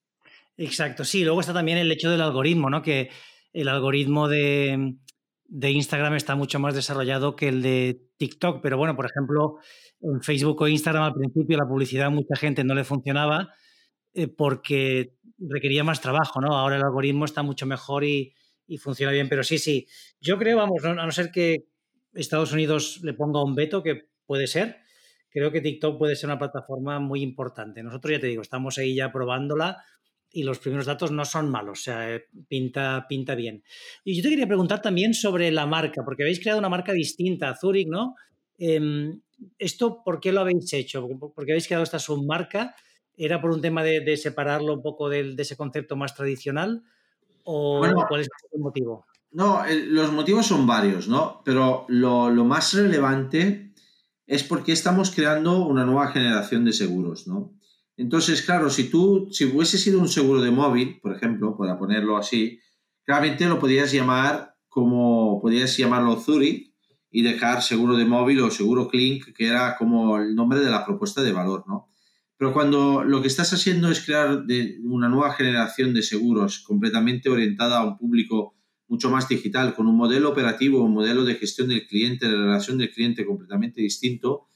Exacto, 0.57 1.05
sí. 1.05 1.25
Luego 1.25 1.41
está 1.41 1.53
también 1.53 1.79
el 1.79 1.93
hecho 1.93 2.11
del 2.11 2.21
algoritmo, 2.21 2.71
¿no? 2.71 2.83
Que 2.83 3.11
el 3.53 3.69
algoritmo 3.69 4.29
de, 4.29 4.97
de 5.45 5.71
Instagram 5.71 6.15
está 6.15 6.37
mucho 6.37 6.59
más 6.59 6.75
desarrollado 6.75 7.37
que 7.37 7.49
el 7.49 7.63
de 7.63 8.09
TikTok. 8.17 8.61
Pero 8.63 8.77
bueno, 8.77 8.97
por 8.97 9.07
ejemplo, 9.07 9.59
en 10.01 10.21
Facebook 10.23 10.61
o 10.61 10.69
Instagram 10.69 11.05
al 11.05 11.15
principio 11.15 11.57
la 11.57 11.69
publicidad 11.69 12.07
a 12.07 12.11
mucha 12.11 12.37
gente 12.37 12.65
no 12.65 12.75
le 12.75 12.85
funcionaba 12.85 13.55
eh, 14.19 14.27
porque 14.27 15.15
requería 15.39 15.85
más 15.85 16.01
trabajo, 16.01 16.41
¿no? 16.41 16.57
Ahora 16.57 16.75
el 16.75 16.83
algoritmo 16.83 17.25
está 17.25 17.45
mucho 17.45 17.67
mejor 17.67 18.03
y, 18.03 18.35
funciona 18.81 19.13
bien. 19.13 19.29
Pero 19.29 19.45
sí, 19.45 19.59
sí. 19.59 19.87
Yo 20.21 20.39
creo, 20.39 20.57
vamos, 20.57 20.85
a 20.85 20.93
no 20.93 21.13
ser 21.13 21.31
que 21.31 21.69
Estados 22.13 22.53
Unidos 22.53 23.01
le 23.05 23.15
ponga 23.15 23.45
un 23.45 23.55
veto, 23.55 23.81
que 23.81 24.09
puede 24.27 24.49
ser, 24.49 24.79
creo 25.31 25.53
que 25.53 25.61
TikTok 25.61 25.99
puede 25.99 26.17
ser 26.17 26.31
una 26.31 26.39
plataforma 26.39 26.99
muy 26.99 27.23
importante. 27.23 27.81
Nosotros 27.85 28.11
ya 28.13 28.21
te 28.21 28.27
digo, 28.27 28.43
estamos 28.43 28.77
ahí 28.79 28.97
ya 28.97 29.13
probándola 29.13 29.85
y 30.33 30.43
los 30.43 30.59
primeros 30.59 30.87
datos 30.87 31.13
no 31.13 31.25
son 31.25 31.49
malos, 31.49 31.79
o 31.79 31.83
sea, 31.83 32.15
eh, 32.15 32.25
pinta, 32.49 33.07
pinta 33.09 33.37
bien. 33.37 33.63
Y 34.05 34.17
yo 34.17 34.23
te 34.25 34.31
quería 34.31 34.49
preguntar 34.49 34.83
también 34.83 35.15
sobre 35.15 35.53
la 35.53 35.65
marca, 35.65 36.03
porque 36.05 36.25
habéis 36.25 36.41
creado 36.41 36.59
una 36.59 36.69
marca 36.69 36.93
distinta, 36.93 37.55
Zurich, 37.55 37.89
¿no? 37.89 38.17
Em, 38.59 39.21
¿Esto 39.59 40.03
por 40.05 40.19
qué 40.19 40.33
lo 40.33 40.41
habéis 40.41 40.73
hecho? 40.73 41.09
¿Porque 41.35 41.53
habéis 41.53 41.69
creado 41.69 41.85
esta 41.85 42.01
submarca? 42.01 42.75
¿Era 43.19 43.41
por 43.41 43.51
un 43.51 43.61
tema 43.61 43.83
de, 43.83 44.17
separarlo 44.17 44.75
un 44.75 44.83
poco 44.83 45.09
de, 45.09 45.35
ese 45.37 45.57
concepto 45.57 45.97
más 45.97 46.15
tradicional? 46.15 46.85
¿O 47.43 47.85
cuál 48.09 48.21
es 48.21 48.29
el 48.53 48.61
motivo? 48.61 49.05
No, 49.31 49.63
los 49.89 50.13
motivos 50.13 50.47
son 50.47 50.67
varios, 50.67 51.09
¿no? 51.09 51.43
Pero 51.45 51.85
lo, 51.89 52.31
más 52.45 52.73
relevante 52.73 53.73
es 54.27 54.43
porque 54.45 54.73
estamos 54.73 55.11
creando 55.11 55.67
una 55.67 55.85
nueva 55.85 56.09
generación 56.09 56.65
de 56.65 56.73
seguros, 56.73 57.27
¿no? 57.27 57.53
Entonces, 57.97 58.43
claro, 58.43 58.71
si 58.71 58.89
tú, 58.89 59.29
si 59.33 59.45
hubiese 59.47 59.77
sido 59.77 59.99
un 59.99 60.09
seguro 60.09 60.41
de 60.41 60.53
móvil, 60.53 61.01
por 61.01 61.15
ejemplo, 61.15 61.57
para 61.57 61.79
ponerlo 61.79 62.17
así, 62.17 62.61
claramente 63.05 63.47
lo 63.47 63.59
podrías 63.59 63.91
llamar 63.91 64.55
como, 64.69 65.41
podrías 65.43 65.77
llamarlo 65.77 66.21
Zurich 66.21 66.73
y 67.11 67.23
dejar 67.23 67.63
seguro 67.63 67.97
de 67.97 68.05
móvil 68.05 68.41
o 68.41 68.51
seguro 68.51 68.89
Clink, 68.89 69.33
que 69.35 69.49
era 69.49 69.77
como 69.77 70.19
el 70.19 70.35
nombre 70.37 70.61
de 70.61 70.71
la 70.71 70.87
propuesta 70.87 71.23
de 71.23 71.33
valor, 71.33 71.65
¿no? 71.67 71.88
Pero 72.39 72.53
cuando 72.53 73.03
lo 73.03 73.21
que 73.21 73.27
estás 73.27 73.53
haciendo 73.53 73.91
es 73.91 74.05
crear 74.05 74.45
una 74.85 75.09
nueva 75.09 75.35
generación 75.35 75.93
de 75.93 76.03
seguros 76.03 76.61
completamente 76.61 77.29
orientada 77.29 77.79
a 77.79 77.85
un 77.85 77.99
público 77.99 78.55
mucho 78.87 79.11
más 79.11 79.29
digital, 79.29 79.75
con 79.75 79.87
un 79.89 79.97
modelo 79.97 80.31
operativo, 80.31 80.83
un 80.83 80.95
modelo 80.95 81.25
de 81.25 81.35
gestión 81.35 81.69
del 81.69 81.87
cliente, 81.87 82.27
de 82.27 82.37
relación 82.37 82.79
del 82.79 82.91
cliente 82.91 83.27
completamente 83.27 83.83
distinto, 83.83 84.47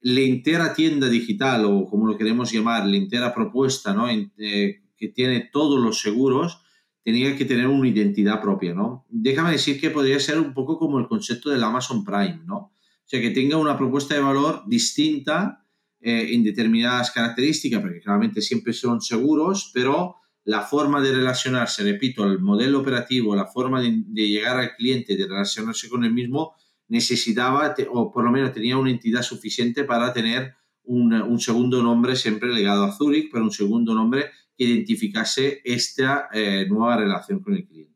la 0.00 0.20
entera 0.20 0.72
tienda 0.72 1.08
digital, 1.08 1.64
o 1.64 1.84
como 1.86 2.06
lo 2.06 2.16
queremos 2.16 2.50
llamar, 2.50 2.86
la 2.86 2.96
entera 2.96 3.34
propuesta, 3.34 3.92
¿no? 3.92 4.08
Eh, 4.08 4.82
que 4.96 5.08
tiene 5.08 5.50
todos 5.52 5.80
los 5.80 6.00
seguros, 6.00 6.62
tenía 7.04 7.36
que 7.36 7.44
tener 7.44 7.66
una 7.66 7.88
identidad 7.88 8.40
propia, 8.40 8.72
¿no? 8.72 9.04
Déjame 9.10 9.50
decir 9.50 9.80
que 9.80 9.90
podría 9.90 10.20
ser 10.20 10.38
un 10.38 10.54
poco 10.54 10.78
como 10.78 11.00
el 11.00 11.08
concepto 11.08 11.50
del 11.50 11.64
Amazon 11.64 12.04
Prime, 12.04 12.40
¿no? 12.46 12.56
O 12.56 13.04
sea, 13.04 13.20
que 13.20 13.30
tenga 13.30 13.56
una 13.56 13.76
propuesta 13.76 14.14
de 14.14 14.20
valor 14.20 14.62
distinta 14.66 15.61
eh, 16.04 16.34
en 16.34 16.42
determinadas 16.42 17.12
características, 17.12 17.80
porque 17.80 18.00
claramente 18.00 18.42
siempre 18.42 18.72
son 18.72 19.00
seguros, 19.00 19.70
pero 19.72 20.16
la 20.44 20.62
forma 20.62 21.00
de 21.00 21.12
relacionarse, 21.12 21.84
repito, 21.84 22.24
el 22.24 22.40
modelo 22.40 22.80
operativo, 22.80 23.36
la 23.36 23.46
forma 23.46 23.80
de, 23.80 24.02
llegar 24.12 24.58
al 24.58 24.74
cliente, 24.74 25.16
de 25.16 25.28
relacionarse 25.28 25.88
con 25.88 26.04
el 26.04 26.12
mismo, 26.12 26.54
necesitaba, 26.88 27.74
o 27.92 28.10
por 28.10 28.24
lo 28.24 28.32
menos 28.32 28.52
tenía 28.52 28.76
una 28.76 28.90
entidad 28.90 29.22
suficiente 29.22 29.84
para 29.84 30.12
tener 30.12 30.54
un, 30.82 31.38
segundo 31.38 31.82
nombre 31.82 32.16
siempre 32.16 32.52
legado 32.52 32.84
a 32.84 32.92
Zurich, 32.92 33.30
pero 33.30 33.44
un 33.44 33.52
segundo 33.52 33.94
nombre 33.94 34.30
que 34.58 34.64
identificase 34.64 35.60
esta 35.64 36.28
eh, 36.32 36.66
nueva 36.68 36.96
relación 36.96 37.40
con 37.40 37.54
el 37.54 37.64
cliente. 37.64 37.92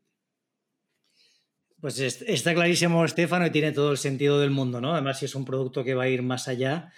Pues 1.81 1.99
está 1.99 2.53
clarísimo, 2.55 3.05
Estefano, 3.05 3.45
y 3.45 3.51
tiene 3.51 3.71
todo 3.71 3.91
el 3.91 3.97
sentido 3.97 4.39
del 4.39 4.49
mundo, 4.49 4.81
¿no? 4.81 4.93
Además, 4.93 5.19
si 5.19 5.25
es 5.25 5.35
un 5.35 5.45
producto 5.45 5.83
que 5.83 5.93
va 5.93 6.03
a 6.03 6.09
ir 6.09 6.23
más 6.23 6.47
allá. 6.47 6.91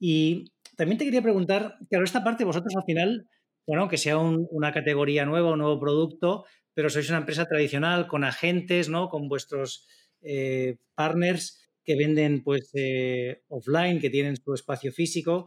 Y 0.00 0.52
también 0.76 0.98
te 0.98 1.04
quería 1.04 1.22
preguntar, 1.22 1.76
claro, 1.88 2.04
esta 2.04 2.24
parte 2.24 2.44
vosotros 2.44 2.74
al 2.74 2.84
final 2.84 3.28
bueno, 3.70 3.88
que 3.88 3.98
sea 3.98 4.18
una 4.18 4.72
categoría 4.72 5.24
nueva, 5.24 5.52
un 5.52 5.60
nuevo 5.60 5.78
producto, 5.78 6.44
pero 6.74 6.90
sois 6.90 7.08
una 7.08 7.18
empresa 7.18 7.46
tradicional 7.46 8.08
con 8.08 8.24
agentes, 8.24 8.88
¿no? 8.88 9.08
Con 9.08 9.28
vuestros 9.28 9.86
eh, 10.22 10.78
partners 10.96 11.60
que 11.84 11.94
venden 11.94 12.42
pues 12.42 12.70
eh, 12.74 13.42
offline, 13.46 14.00
que 14.00 14.10
tienen 14.10 14.34
su 14.34 14.54
espacio 14.54 14.90
físico. 14.90 15.46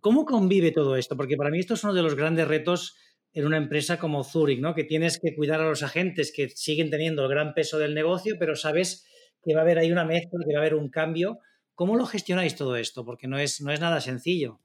¿Cómo 0.00 0.24
convive 0.24 0.72
todo 0.72 0.96
esto? 0.96 1.16
Porque 1.16 1.36
para 1.36 1.50
mí 1.50 1.60
esto 1.60 1.74
es 1.74 1.84
uno 1.84 1.94
de 1.94 2.02
los 2.02 2.16
grandes 2.16 2.48
retos 2.48 2.96
en 3.32 3.46
una 3.46 3.58
empresa 3.58 3.98
como 4.00 4.24
Zurich, 4.24 4.58
¿no? 4.58 4.74
Que 4.74 4.82
tienes 4.82 5.20
que 5.20 5.34
cuidar 5.36 5.60
a 5.60 5.68
los 5.68 5.84
agentes 5.84 6.32
que 6.34 6.48
siguen 6.48 6.90
teniendo 6.90 7.22
el 7.22 7.30
gran 7.30 7.54
peso 7.54 7.78
del 7.78 7.94
negocio, 7.94 8.34
pero 8.40 8.56
sabes 8.56 9.06
que 9.44 9.54
va 9.54 9.60
a 9.60 9.62
haber 9.62 9.78
ahí 9.78 9.92
una 9.92 10.04
mezcla, 10.04 10.40
que 10.44 10.54
va 10.54 10.58
a 10.58 10.62
haber 10.62 10.74
un 10.74 10.90
cambio. 10.90 11.38
¿Cómo 11.80 11.96
lo 11.96 12.04
gestionáis 12.04 12.56
todo 12.56 12.76
esto? 12.76 13.06
Porque 13.06 13.26
no 13.26 13.38
es, 13.38 13.62
no 13.62 13.72
es 13.72 13.80
nada 13.80 14.02
sencillo. 14.02 14.60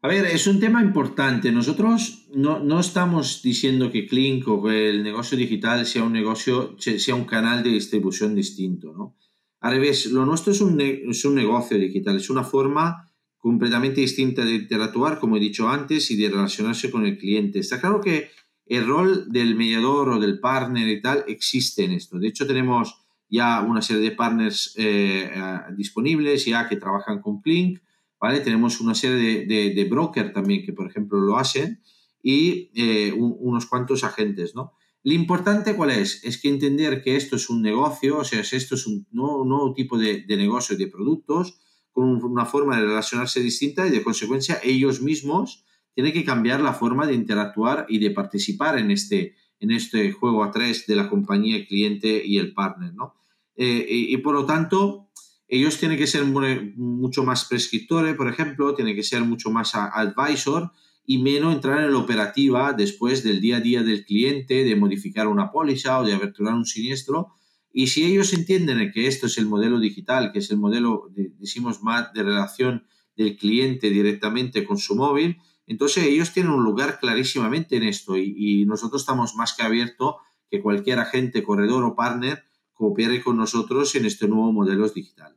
A 0.00 0.08
ver, 0.08 0.26
es 0.26 0.48
un 0.48 0.58
tema 0.58 0.82
importante. 0.82 1.52
Nosotros 1.52 2.26
no, 2.34 2.80
estamos 2.80 3.40
diciendo 3.40 3.88
que 3.88 4.08
Clink 4.08 4.48
o 4.48 4.60
que 4.64 4.90
el 4.90 5.04
negocio 5.04 5.38
digital 5.38 5.86
sea 5.86 6.02
un 6.02 6.12
negocio, 6.12 6.74
sea 6.80 7.14
un 7.14 7.24
canal 7.24 7.62
de 7.62 7.70
distribución 7.70 8.34
distinto, 8.34 8.92
¿no? 8.92 9.14
Al 9.60 9.74
revés, 9.74 10.06
lo 10.06 10.26
nuestro 10.26 10.52
es 10.52 10.60
un, 10.60 10.80
es 10.80 11.24
un 11.24 11.36
negocio 11.36 11.78
digital, 11.78 12.16
es 12.16 12.30
una 12.30 12.42
forma 12.42 13.08
completamente 13.38 14.00
distinta 14.00 14.44
de 14.44 14.56
interactuar, 14.56 15.20
como 15.20 15.36
he 15.36 15.40
dicho 15.40 15.68
antes, 15.68 16.10
y 16.10 16.16
de 16.16 16.30
relacionarse 16.30 16.90
con 16.90 17.06
el 17.06 17.16
cliente. 17.16 17.60
Está 17.60 17.80
claro 17.80 18.00
que 18.00 18.28
el 18.66 18.88
rol 18.88 19.30
del 19.30 19.54
mediador 19.54 20.08
o 20.08 20.18
del 20.18 20.40
partner 20.40 20.88
y 20.88 21.00
tal 21.00 21.24
existe 21.28 21.84
en 21.84 21.92
esto. 21.92 22.18
De 22.18 22.26
hecho, 22.26 22.44
tenemos 22.44 23.01
ya 23.32 23.62
una 23.62 23.82
serie 23.82 24.02
de 24.02 24.14
partners 24.14 24.74
eh, 24.76 25.28
disponibles 25.76 26.44
ya 26.44 26.68
que 26.68 26.76
trabajan 26.76 27.20
con 27.20 27.40
Clink 27.40 27.80
¿vale? 28.22 28.38
Tenemos 28.38 28.80
una 28.80 28.94
serie 28.94 29.44
de, 29.46 29.74
de, 29.74 29.84
brokers 29.84 30.32
también 30.32 30.64
que, 30.64 30.72
por 30.72 30.86
ejemplo, 30.86 31.20
lo 31.20 31.36
hacen 31.36 31.82
y 32.22 32.70
eh, 32.76 33.12
unos 33.12 33.66
cuantos 33.66 34.04
agentes, 34.04 34.54
¿no? 34.54 34.74
Lo 35.02 35.12
importante 35.12 35.74
cuál 35.74 35.90
es? 35.90 36.22
Es 36.22 36.40
que 36.40 36.48
entender 36.48 37.02
que 37.02 37.16
esto 37.16 37.34
es 37.34 37.50
un 37.50 37.60
negocio, 37.60 38.18
o 38.18 38.24
sea, 38.24 38.40
esto 38.40 38.76
es 38.76 38.86
un 38.86 39.08
nuevo, 39.10 39.74
tipo 39.74 39.98
de, 39.98 40.22
de, 40.22 40.36
negocio 40.36 40.76
de 40.76 40.86
productos 40.86 41.58
con 41.90 42.22
una 42.24 42.46
forma 42.46 42.76
de 42.76 42.86
relacionarse 42.86 43.40
distinta 43.40 43.88
y 43.88 43.90
de 43.90 44.04
consecuencia 44.04 44.60
ellos 44.62 45.02
mismos 45.02 45.64
tienen 45.92 46.12
que 46.12 46.24
cambiar 46.24 46.60
la 46.60 46.74
forma 46.74 47.08
de 47.08 47.14
interactuar 47.14 47.86
y 47.88 47.98
de 47.98 48.12
participar 48.12 48.78
en 48.78 48.92
este, 48.92 49.34
en 49.58 49.72
este 49.72 50.12
juego 50.12 50.44
a 50.44 50.52
tres 50.52 50.86
de 50.86 50.94
la 50.94 51.10
compañía, 51.10 51.56
el 51.56 51.66
cliente 51.66 52.22
y 52.24 52.38
el 52.38 52.54
partner, 52.54 52.94
¿no? 52.94 53.14
Eh, 53.56 53.86
y, 53.88 54.16
por 54.18 54.34
lo 54.34 54.46
tanto, 54.46 55.10
ellos 55.48 55.78
tienen 55.78 55.98
que 55.98 56.06
ser 56.06 56.24
mucho 56.24 57.24
más 57.24 57.44
prescriptores, 57.44 58.14
por 58.14 58.28
ejemplo, 58.28 58.74
tienen 58.74 58.96
que 58.96 59.02
ser 59.02 59.22
mucho 59.22 59.50
más 59.50 59.74
advisor 59.74 60.72
y 61.04 61.18
menos 61.18 61.54
entrar 61.54 61.84
en 61.84 61.92
la 61.92 61.98
operativa 61.98 62.72
después 62.72 63.22
del 63.22 63.40
día 63.40 63.56
a 63.56 63.60
día 63.60 63.82
del 63.82 64.04
cliente, 64.04 64.64
de 64.64 64.76
modificar 64.76 65.28
una 65.28 65.50
póliza 65.50 65.98
o 65.98 66.04
de 66.04 66.14
aperturar 66.14 66.54
un 66.54 66.64
siniestro. 66.64 67.34
Y 67.72 67.88
si 67.88 68.04
ellos 68.04 68.32
entienden 68.32 68.92
que 68.92 69.06
esto 69.06 69.26
es 69.26 69.36
el 69.38 69.46
modelo 69.46 69.80
digital, 69.80 70.32
que 70.32 70.38
es 70.38 70.50
el 70.50 70.58
modelo, 70.58 71.10
decimos, 71.38 71.82
más 71.82 72.12
de 72.12 72.22
relación 72.22 72.86
del 73.16 73.36
cliente 73.36 73.90
directamente 73.90 74.64
con 74.64 74.78
su 74.78 74.94
móvil, 74.94 75.38
entonces 75.66 76.04
ellos 76.04 76.32
tienen 76.32 76.52
un 76.52 76.64
lugar 76.64 76.98
clarísimamente 76.98 77.76
en 77.76 77.84
esto 77.84 78.16
y, 78.16 78.34
y 78.36 78.64
nosotros 78.64 79.02
estamos 79.02 79.34
más 79.34 79.54
que 79.54 79.62
abiertos 79.62 80.16
que 80.50 80.60
cualquier 80.60 80.98
agente, 80.98 81.42
corredor 81.42 81.84
o 81.84 81.94
partner 81.94 82.44
coopere 82.82 83.22
con 83.22 83.36
nosotros 83.36 83.94
en 83.94 84.06
este 84.06 84.26
nuevo 84.26 84.52
modelo 84.52 84.88
digital. 84.88 85.36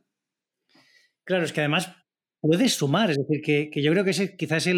Claro, 1.22 1.44
es 1.44 1.52
que 1.52 1.60
además 1.60 1.94
puedes 2.40 2.74
sumar, 2.74 3.10
es 3.10 3.18
decir, 3.18 3.40
que, 3.70 3.82
yo 3.82 3.92
creo 3.92 4.02
que 4.02 4.10
ese 4.10 4.36
quizás 4.36 4.66
es 4.66 4.74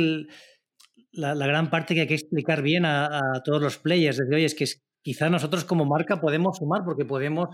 la, 1.12 1.34
gran 1.34 1.70
parte 1.70 1.94
que 1.94 2.02
hay 2.02 2.06
que 2.06 2.14
explicar 2.14 2.60
bien 2.60 2.84
a, 2.84 3.40
todos 3.42 3.62
los 3.62 3.78
players. 3.78 4.18
Es 4.18 4.26
decir, 4.26 4.34
oye, 4.34 4.44
es 4.44 4.54
que 4.54 4.66
quizás 5.02 5.30
nosotros 5.30 5.64
como 5.64 5.86
marca 5.86 6.20
podemos 6.20 6.58
sumar 6.58 6.82
porque 6.84 7.06
podemos 7.06 7.48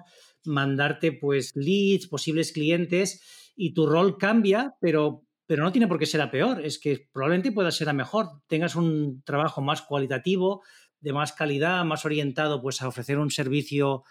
mandarte 0.44 1.12
pues 1.12 1.52
leads, 1.54 2.08
posibles 2.08 2.50
clientes 2.50 3.52
y 3.54 3.72
tu 3.72 3.86
rol 3.86 4.18
cambia, 4.18 4.74
pero 4.80 5.22
pero 5.46 5.62
no 5.62 5.72
tiene 5.72 5.86
por 5.86 5.98
qué 5.98 6.06
ser 6.06 6.22
a 6.22 6.30
peor, 6.30 6.64
es 6.64 6.78
que 6.78 7.06
probablemente 7.12 7.52
pueda 7.52 7.70
ser 7.70 7.90
a 7.90 7.92
mejor, 7.92 8.28
tengas 8.46 8.76
un 8.76 9.22
trabajo 9.24 9.60
más 9.60 9.82
cualitativo, 9.82 10.62
de 11.00 11.12
más 11.12 11.34
calidad, 11.34 11.84
más 11.84 12.06
orientado 12.06 12.62
pues 12.62 12.80
a 12.80 12.88
ofrecer 12.88 13.18
un 13.18 13.30
servicio 13.30 14.04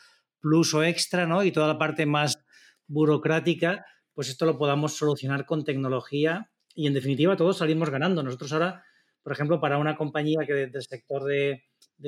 plus 0.43 0.73
o 0.73 0.83
extra, 0.83 1.25
¿no? 1.25 1.41
Y 1.45 1.53
toda 1.53 1.67
la 1.67 1.77
parte 1.77 2.05
más 2.05 2.37
burocrática, 2.85 3.85
pues 4.13 4.27
esto 4.27 4.45
lo 4.45 4.57
podamos 4.57 4.97
solucionar 4.97 5.45
con 5.45 5.63
tecnología 5.63 6.51
y 6.75 6.85
en 6.85 6.93
definitiva 6.93 7.37
todos 7.37 7.59
salimos 7.59 7.89
ganando. 7.89 8.21
Nosotros 8.21 8.51
ahora, 8.51 8.83
por 9.23 9.31
ejemplo, 9.31 9.61
para 9.61 9.77
una 9.77 9.95
compañía 9.95 10.45
que 10.45 10.53
del 10.67 10.83
sector 10.83 11.23
de, 11.23 11.63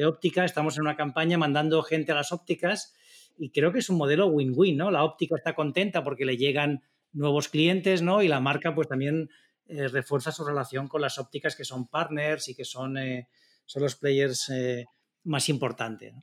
óptica, 0.05 0.43
estamos 0.43 0.75
en 0.75 0.81
una 0.81 0.97
campaña 0.97 1.37
mandando 1.37 1.81
gente 1.81 2.11
a 2.11 2.15
las 2.15 2.33
ópticas 2.33 2.93
y 3.37 3.51
creo 3.51 3.71
que 3.71 3.79
es 3.79 3.89
un 3.89 3.97
modelo 3.97 4.27
win-win, 4.27 4.75
¿no? 4.75 4.91
La 4.91 5.05
óptica 5.05 5.37
está 5.37 5.55
contenta 5.55 6.03
porque 6.03 6.25
le 6.25 6.35
llegan 6.35 6.83
nuevos 7.13 7.47
clientes, 7.47 8.01
¿no? 8.01 8.21
Y 8.21 8.27
la 8.27 8.41
marca 8.41 8.75
pues 8.75 8.89
también 8.89 9.29
eh, 9.67 9.87
refuerza 9.87 10.33
su 10.33 10.43
relación 10.43 10.89
con 10.89 11.01
las 11.01 11.17
ópticas 11.19 11.55
que 11.55 11.63
son 11.63 11.87
partners 11.87 12.49
y 12.49 12.55
que 12.55 12.65
son, 12.65 12.97
eh, 12.97 13.29
son 13.65 13.83
los 13.83 13.95
players 13.95 14.49
eh, 14.49 14.83
más 15.23 15.47
importantes. 15.47 16.13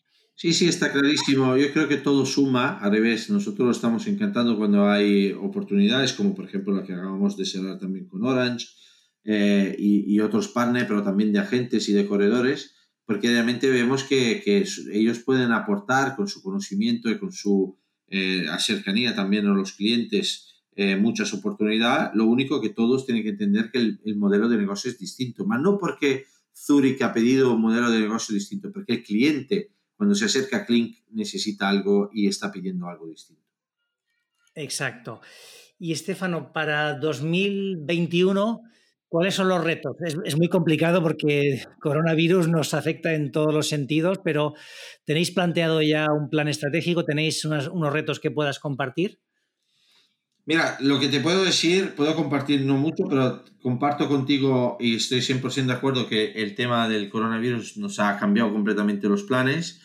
Sí, 0.42 0.52
sí, 0.52 0.66
está 0.66 0.90
clarísimo. 0.90 1.56
Yo 1.56 1.72
creo 1.72 1.86
que 1.86 1.98
todo 1.98 2.26
suma, 2.26 2.76
al 2.80 2.90
revés, 2.90 3.30
nosotros 3.30 3.64
lo 3.64 3.70
estamos 3.70 4.08
encantando 4.08 4.56
cuando 4.56 4.90
hay 4.90 5.30
oportunidades, 5.30 6.14
como 6.14 6.34
por 6.34 6.46
ejemplo 6.46 6.74
la 6.74 6.82
que 6.82 6.94
acabamos 6.94 7.36
de 7.36 7.44
cerrar 7.44 7.78
también 7.78 8.08
con 8.08 8.24
Orange 8.24 8.66
y, 9.22 10.12
y, 10.12 10.18
otros 10.18 10.48
partners, 10.48 10.86
pero 10.88 11.04
también 11.04 11.32
de 11.32 11.38
agentes 11.38 11.88
y 11.88 11.92
de 11.92 12.08
corredores, 12.08 12.74
porque 13.06 13.28
realmente 13.28 13.70
vemos 13.70 14.02
que, 14.02 14.42
ellos 14.92 15.20
pueden 15.20 15.52
aportar 15.52 16.16
con 16.16 16.26
su 16.26 16.42
conocimiento 16.42 17.08
y 17.08 17.20
con 17.20 17.30
su 17.30 17.78
cercanía 18.58 19.14
también 19.14 19.46
a 19.46 19.54
los 19.54 19.74
clientes 19.74 20.64
eh, 20.74 20.96
muchas 20.96 21.32
oportunidades. 21.34 22.10
Lo 22.14 22.26
único 22.26 22.60
que 22.60 22.70
todos 22.70 23.06
tienen 23.06 23.22
que 23.22 23.30
entender 23.30 23.70
que 23.70 23.78
el, 23.78 24.16
modelo 24.16 24.48
de 24.48 24.56
negocio 24.56 24.90
es 24.90 24.98
distinto, 24.98 25.46
más 25.46 25.60
no 25.60 25.78
porque 25.78 26.24
Zurich 26.52 27.00
ha 27.02 27.12
pedido 27.12 27.54
un 27.54 27.60
modelo 27.60 27.92
de 27.92 28.00
negocio 28.00 28.34
distinto, 28.34 28.72
porque 28.72 28.94
el 28.94 29.02
cliente 29.04 29.70
cuando 30.02 30.16
se 30.16 30.24
acerca 30.24 30.56
a 30.56 30.66
Clink 30.66 30.96
necesita 31.12 31.68
algo 31.68 32.10
y 32.12 32.26
está 32.26 32.50
pidiendo 32.50 32.88
algo 32.88 33.06
distinto. 33.06 33.46
Exacto. 34.56 35.20
Y 35.78 35.92
Estefano, 35.92 36.52
para 36.52 36.94
2021, 36.94 38.62
¿cuáles 39.06 39.36
son 39.36 39.46
los 39.46 39.62
retos? 39.62 39.94
Es, 40.24 40.36
muy 40.36 40.48
complicado 40.48 41.04
porque 41.04 41.62
coronavirus 41.80 42.48
nos 42.48 42.74
afecta 42.74 43.14
en 43.14 43.30
todos 43.30 43.54
los 43.54 43.68
sentidos, 43.68 44.18
pero 44.24 44.54
¿tenéis 45.04 45.30
planteado 45.30 45.82
ya 45.82 46.06
un 46.10 46.28
plan 46.28 46.48
estratégico? 46.48 47.04
¿Tenéis 47.04 47.44
unos 47.44 47.92
retos 47.92 48.18
que 48.18 48.32
puedas 48.32 48.58
compartir? 48.58 49.20
Mira, 50.46 50.78
lo 50.80 50.98
que 50.98 51.06
te 51.06 51.20
puedo 51.20 51.44
decir, 51.44 51.94
puedo 51.94 52.16
compartir 52.16 52.62
no 52.62 52.76
mucho, 52.76 53.04
pero 53.08 53.44
comparto 53.60 54.08
contigo 54.08 54.76
y 54.80 54.96
estoy 54.96 55.20
100% 55.20 55.66
de 55.66 55.72
acuerdo 55.72 56.08
que 56.08 56.32
el 56.32 56.56
tema 56.56 56.88
del 56.88 57.08
coronavirus 57.08 57.76
nos 57.76 58.00
ha 58.00 58.18
cambiado 58.18 58.52
completamente 58.52 59.08
los 59.08 59.22
planes. 59.22 59.80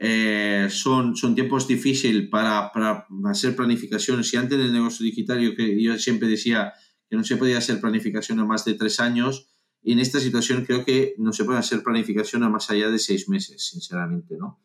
Eh, 0.00 0.68
son, 0.70 1.16
son 1.16 1.34
tiempos 1.34 1.66
difíciles 1.66 2.28
para, 2.28 2.70
para, 2.72 3.06
hacer 3.26 3.56
planificaciones. 3.56 4.28
Si 4.28 4.36
antes 4.36 4.58
del 4.58 4.72
negocio 4.72 5.04
digital 5.04 5.40
yo, 5.40 5.54
que 5.54 5.82
yo 5.82 5.98
siempre 5.98 6.28
decía 6.28 6.72
que 7.10 7.16
no 7.16 7.24
se 7.24 7.36
podía 7.36 7.58
hacer 7.58 7.80
planificación 7.80 8.38
a 8.40 8.44
más 8.44 8.64
de 8.64 8.74
tres 8.74 9.00
años, 9.00 9.48
y 9.82 9.92
en 9.92 10.00
esta 10.00 10.20
situación 10.20 10.64
creo 10.64 10.84
que 10.84 11.14
no 11.18 11.32
se 11.32 11.44
puede 11.44 11.58
hacer 11.58 11.82
planificación 11.82 12.42
a 12.42 12.48
más 12.48 12.70
allá 12.70 12.90
de 12.90 12.98
seis 12.98 13.28
meses, 13.28 13.68
sinceramente. 13.68 14.36
¿no? 14.38 14.60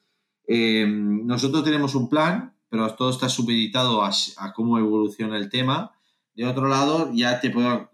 Eh, 0.47 0.85
nosotros 0.87 1.63
tenemos 1.63 1.95
un 1.95 2.09
plan 2.09 2.53
pero 2.73 2.91
todo 2.95 3.11
está 3.11 3.29
supeditado 3.29 4.03
a, 4.03 4.11
cómo 4.55 4.79
evoluciona 4.79 5.37
el 5.37 5.47
tema. 5.47 5.91
De 6.33 6.47
otro 6.47 6.67
lado, 6.67 7.11
ya 7.13 7.39
te 7.39 7.51
puedo 7.51 7.91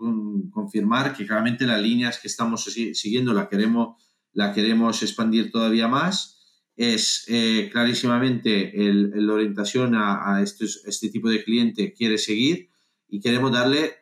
confirmar 0.52 1.14
que 1.14 1.26
claramente 1.26 1.68
las 1.68 1.82
líneas 1.82 2.18
que 2.18 2.30
estamos 2.30 2.64
siguiendo 2.64 3.34
la 3.34 3.50
queremos, 3.50 4.02
la 4.32 4.54
queremos 4.54 5.04
expandir 5.04 5.52
todavía 5.52 5.90
más. 5.90 6.39
Es 6.80 7.26
eh, 7.28 7.68
clarísimamente 7.74 8.72
la 8.74 9.34
orientación 9.34 9.96
a, 9.96 10.42
este 10.42 11.10
tipo 11.10 11.28
de 11.28 11.44
cliente 11.44 11.94
quiere 11.94 12.18
seguir 12.18 12.70
y 13.10 13.20
queremos 13.20 13.52
darle 13.52 13.96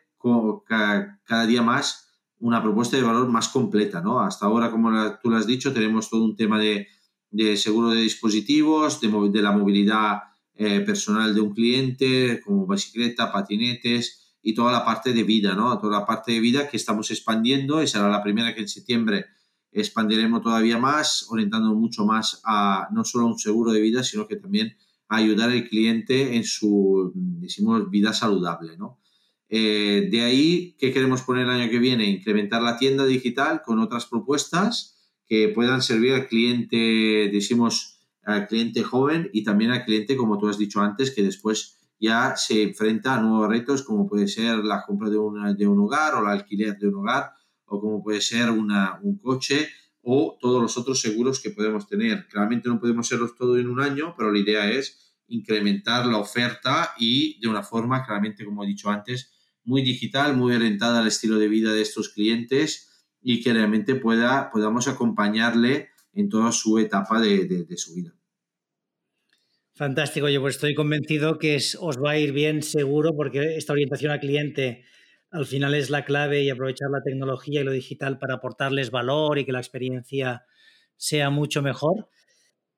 cada, 0.64 1.46
día 1.48 1.60
más 1.60 2.14
una 2.38 2.62
propuesta 2.62 2.96
de 2.96 3.02
valor 3.02 3.26
más 3.26 3.48
completa. 3.48 4.00
¿no? 4.00 4.20
Hasta 4.20 4.46
ahora, 4.46 4.70
como 4.70 4.92
tú 5.20 5.28
lo 5.28 5.36
has 5.38 5.48
dicho, 5.48 5.72
tenemos 5.72 6.08
todo 6.08 6.24
un 6.24 6.36
tema 6.36 6.60
de, 6.60 6.86
seguro 7.56 7.90
de 7.90 8.02
dispositivos, 8.02 9.00
de, 9.00 9.08
de 9.08 9.42
la 9.42 9.50
movilidad 9.50 10.20
eh, 10.54 10.78
personal 10.82 11.34
de 11.34 11.40
un 11.40 11.54
cliente, 11.54 12.40
como 12.44 12.64
bicicleta, 12.64 13.32
patinetes 13.32 14.36
y 14.40 14.54
toda 14.54 14.70
la 14.70 14.84
parte 14.84 15.12
de 15.12 15.24
vida, 15.24 15.56
¿no? 15.56 15.76
Toda 15.80 15.98
la 15.98 16.06
parte 16.06 16.30
de 16.30 16.38
vida 16.38 16.68
que 16.68 16.76
estamos 16.76 17.10
expandiendo 17.10 17.82
y 17.82 17.88
será 17.88 18.08
la 18.08 18.22
primera 18.22 18.54
que 18.54 18.60
en 18.60 18.68
septiembre 18.68 19.26
expandiremos 19.72 20.42
todavía 20.42 20.78
más, 20.78 21.26
orientando 21.30 21.74
mucho 21.74 22.04
más 22.04 22.40
a 22.44 22.88
no 22.92 23.04
solo 23.04 23.26
un 23.26 23.38
seguro 23.38 23.72
de 23.72 23.80
vida, 23.80 24.02
sino 24.02 24.26
que 24.26 24.36
también 24.36 24.76
a 25.08 25.16
ayudar 25.16 25.50
al 25.50 25.68
cliente 25.68 26.36
en 26.36 26.44
su, 26.44 27.12
decimos, 27.14 27.90
vida 27.90 28.12
saludable, 28.12 28.76
¿no? 28.76 28.98
Eh, 29.50 30.08
de 30.10 30.20
ahí, 30.20 30.76
¿qué 30.78 30.92
queremos 30.92 31.22
poner 31.22 31.44
el 31.44 31.50
año 31.50 31.70
que 31.70 31.78
viene? 31.78 32.04
Incrementar 32.04 32.60
la 32.60 32.76
tienda 32.76 33.06
digital 33.06 33.62
con 33.64 33.78
otras 33.78 34.04
propuestas 34.04 34.96
que 35.26 35.48
puedan 35.48 35.80
servir 35.80 36.12
al 36.12 36.28
cliente, 36.28 37.30
decimos, 37.32 38.00
al 38.24 38.46
cliente 38.46 38.82
joven 38.82 39.30
y 39.32 39.44
también 39.44 39.70
al 39.70 39.84
cliente, 39.84 40.16
como 40.16 40.38
tú 40.38 40.48
has 40.48 40.58
dicho 40.58 40.80
antes, 40.82 41.10
que 41.10 41.22
después 41.22 41.78
ya 41.98 42.36
se 42.36 42.62
enfrenta 42.62 43.14
a 43.14 43.20
nuevos 43.20 43.48
retos 43.48 43.82
como 43.82 44.06
puede 44.06 44.28
ser 44.28 44.58
la 44.58 44.84
compra 44.86 45.08
de, 45.08 45.18
de 45.56 45.66
un 45.66 45.80
hogar 45.80 46.14
o 46.14 46.20
el 46.20 46.26
alquiler 46.26 46.78
de 46.78 46.88
un 46.88 46.96
hogar 46.96 47.32
o 47.68 47.80
como 47.80 48.02
puede 48.02 48.20
ser 48.20 48.50
una, 48.50 48.98
un 49.02 49.18
coche 49.18 49.68
o 50.02 50.38
todos 50.40 50.60
los 50.62 50.76
otros 50.76 51.00
seguros 51.00 51.40
que 51.40 51.50
podemos 51.50 51.86
tener. 51.86 52.26
Claramente 52.28 52.68
no 52.68 52.80
podemos 52.80 53.06
hacerlos 53.06 53.36
todo 53.36 53.58
en 53.58 53.68
un 53.68 53.80
año, 53.80 54.14
pero 54.16 54.32
la 54.32 54.38
idea 54.38 54.70
es 54.70 55.14
incrementar 55.28 56.06
la 56.06 56.18
oferta 56.18 56.94
y 56.98 57.38
de 57.40 57.48
una 57.48 57.62
forma, 57.62 58.04
claramente, 58.04 58.44
como 58.44 58.64
he 58.64 58.66
dicho 58.66 58.88
antes, 58.88 59.32
muy 59.64 59.82
digital, 59.82 60.36
muy 60.36 60.54
orientada 60.54 61.00
al 61.00 61.06
estilo 61.06 61.38
de 61.38 61.48
vida 61.48 61.72
de 61.72 61.82
estos 61.82 62.08
clientes 62.08 63.06
y 63.20 63.42
que 63.42 63.52
realmente 63.52 63.94
pueda, 63.94 64.50
podamos 64.50 64.88
acompañarle 64.88 65.90
en 66.14 66.28
toda 66.28 66.52
su 66.52 66.78
etapa 66.78 67.20
de 67.20 67.66
su 67.76 67.94
vida. 67.94 68.18
Fantástico, 69.78 70.28
yo 70.28 70.40
pues 70.40 70.56
estoy 70.56 70.74
convencido 70.74 71.38
que 71.38 71.56
os 71.78 72.02
va 72.02 72.10
a 72.10 72.18
ir 72.18 72.32
bien 72.32 72.62
seguro 72.62 73.14
porque 73.14 73.54
esta 73.56 73.74
orientación 73.74 74.10
al 74.10 74.18
cliente 74.18 74.82
al 75.30 75.46
final 75.46 75.74
es 75.74 75.90
la 75.90 76.04
clave 76.04 76.42
y 76.42 76.50
aprovechar 76.50 76.88
la 76.90 77.02
tecnología 77.02 77.60
y 77.60 77.64
lo 77.64 77.72
digital 77.72 78.18
para 78.18 78.34
aportarles 78.34 78.90
valor 78.90 79.38
y 79.38 79.44
que 79.44 79.52
la 79.52 79.58
experiencia 79.58 80.44
sea 80.96 81.30
mucho 81.30 81.62
mejor. 81.62 82.08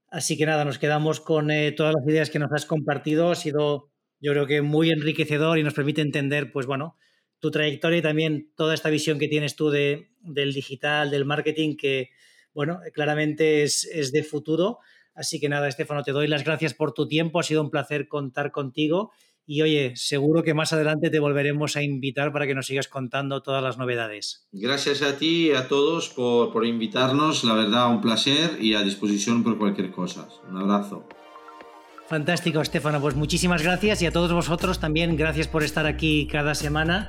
Así 0.08 0.36
que 0.36 0.46
nada, 0.46 0.64
nos 0.64 0.78
quedamos 0.78 1.20
con 1.20 1.50
eh, 1.50 1.72
todas 1.72 1.94
las 1.94 2.06
ideas 2.06 2.30
que 2.30 2.38
nos 2.38 2.52
has 2.52 2.66
compartido. 2.66 3.30
Ha 3.30 3.36
sido, 3.36 3.92
yo 4.20 4.32
creo 4.32 4.46
que 4.46 4.62
muy 4.62 4.90
enriquecedor 4.90 5.58
y 5.58 5.62
nos 5.62 5.74
permite 5.74 6.00
entender, 6.00 6.50
pues 6.52 6.66
bueno, 6.66 6.96
tu 7.38 7.50
trayectoria 7.50 7.98
y 7.98 8.02
también 8.02 8.52
toda 8.56 8.74
esta 8.74 8.90
visión 8.90 9.18
que 9.18 9.28
tienes 9.28 9.54
tú 9.54 9.70
de, 9.70 10.10
del 10.20 10.52
digital, 10.52 11.10
del 11.10 11.24
marketing, 11.24 11.76
que, 11.76 12.10
bueno, 12.52 12.80
claramente 12.92 13.62
es, 13.62 13.84
es 13.84 14.10
de 14.10 14.24
futuro 14.24 14.80
Así 15.14 15.40
que 15.40 15.48
nada, 15.48 15.68
Estefano, 15.68 16.02
te 16.02 16.12
doy 16.12 16.28
las 16.28 16.44
gracias 16.44 16.74
por 16.74 16.92
tu 16.94 17.08
tiempo. 17.08 17.40
Ha 17.40 17.42
sido 17.42 17.62
un 17.62 17.70
placer 17.70 18.08
contar 18.08 18.52
contigo. 18.52 19.12
Y 19.52 19.62
oye, 19.62 19.94
seguro 19.96 20.44
que 20.44 20.54
más 20.54 20.72
adelante 20.72 21.10
te 21.10 21.18
volveremos 21.18 21.74
a 21.74 21.82
invitar 21.82 22.32
para 22.32 22.46
que 22.46 22.54
nos 22.54 22.68
sigas 22.68 22.86
contando 22.86 23.42
todas 23.42 23.60
las 23.64 23.78
novedades. 23.78 24.46
Gracias 24.52 25.02
a 25.02 25.18
ti 25.18 25.48
y 25.48 25.50
a 25.50 25.66
todos 25.66 26.08
por, 26.08 26.52
por 26.52 26.64
invitarnos. 26.64 27.42
La 27.42 27.54
verdad, 27.54 27.90
un 27.90 28.00
placer 28.00 28.58
y 28.60 28.74
a 28.74 28.82
disposición 28.82 29.42
por 29.42 29.58
cualquier 29.58 29.90
cosa. 29.90 30.28
Un 30.48 30.56
abrazo. 30.56 31.04
Fantástico, 32.08 32.60
Estefano. 32.60 33.00
Pues 33.00 33.16
muchísimas 33.16 33.64
gracias 33.64 34.02
y 34.02 34.06
a 34.06 34.12
todos 34.12 34.32
vosotros 34.32 34.78
también 34.78 35.16
gracias 35.16 35.48
por 35.48 35.64
estar 35.64 35.84
aquí 35.84 36.28
cada 36.30 36.54
semana. 36.54 37.08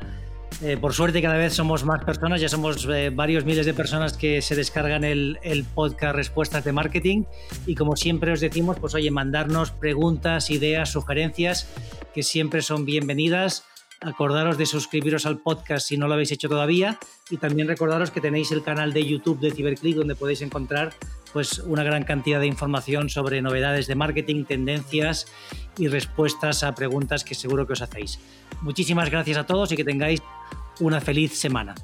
Eh, 0.64 0.78
por 0.78 0.94
suerte 0.94 1.22
cada 1.22 1.38
vez 1.38 1.54
somos 1.54 1.86
más 1.86 2.04
personas, 2.04 2.40
ya 2.40 2.48
somos 2.48 2.86
eh, 2.86 3.10
varios 3.10 3.46
miles 3.46 3.66
de 3.66 3.74
personas 3.74 4.14
que 4.14 4.42
se 4.42 4.56
descargan 4.56 5.04
el, 5.04 5.66
podcast 5.74 6.16
Respuestas 6.16 6.64
de 6.64 6.72
Marketing 6.72 7.24
y 7.66 7.74
como 7.76 7.96
siempre 7.96 8.32
os 8.32 8.42
decimos, 8.42 8.78
pues 8.80 8.94
oye, 8.94 9.10
mandarnos 9.10 9.72
preguntas, 9.72 10.52
ideas, 10.52 10.92
sugerencias 10.92 11.68
que 12.14 12.22
siempre 12.22 12.62
son 12.62 12.86
bienvenidas. 12.86 13.66
Acordaros 14.02 14.58
de 14.58 14.66
suscribiros 14.66 15.28
al 15.28 15.40
podcast 15.40 15.88
si 15.88 15.96
no 15.96 16.08
lo 16.08 16.16
habéis 16.16 16.32
hecho 16.32 16.50
todavía 16.50 16.98
y 17.30 17.38
también 17.38 17.68
recordaros 17.68 18.10
que 18.10 18.20
tenéis 18.20 18.52
el 18.52 18.64
canal 18.64 18.94
de 18.94 19.06
YouTube 19.06 19.40
de 19.40 19.52
CiberClick 19.52 19.96
donde 19.96 20.16
podéis 20.16 20.42
encontrar 20.42 20.94
pues 21.34 21.60
una 21.60 21.84
gran 21.84 22.04
cantidad 22.04 22.40
de 22.40 22.48
información 22.48 23.10
sobre 23.10 23.42
novedades 23.42 23.88
de 23.88 23.96
marketing, 23.96 24.46
tendencias 24.46 25.28
y 25.78 25.88
respuestas 25.88 26.64
a 26.64 26.74
preguntas 26.76 27.24
que 27.24 27.36
seguro 27.36 27.68
que 27.68 27.74
os 27.74 27.82
hacéis. 27.82 28.20
Muchísimas 28.62 29.10
gracias 29.10 29.38
a 29.38 29.46
todos 29.46 29.72
y 29.72 29.76
que 29.76 29.84
tengáis 29.84 30.22
una 30.82 31.00
feliz 31.00 31.38
semana. 31.38 31.76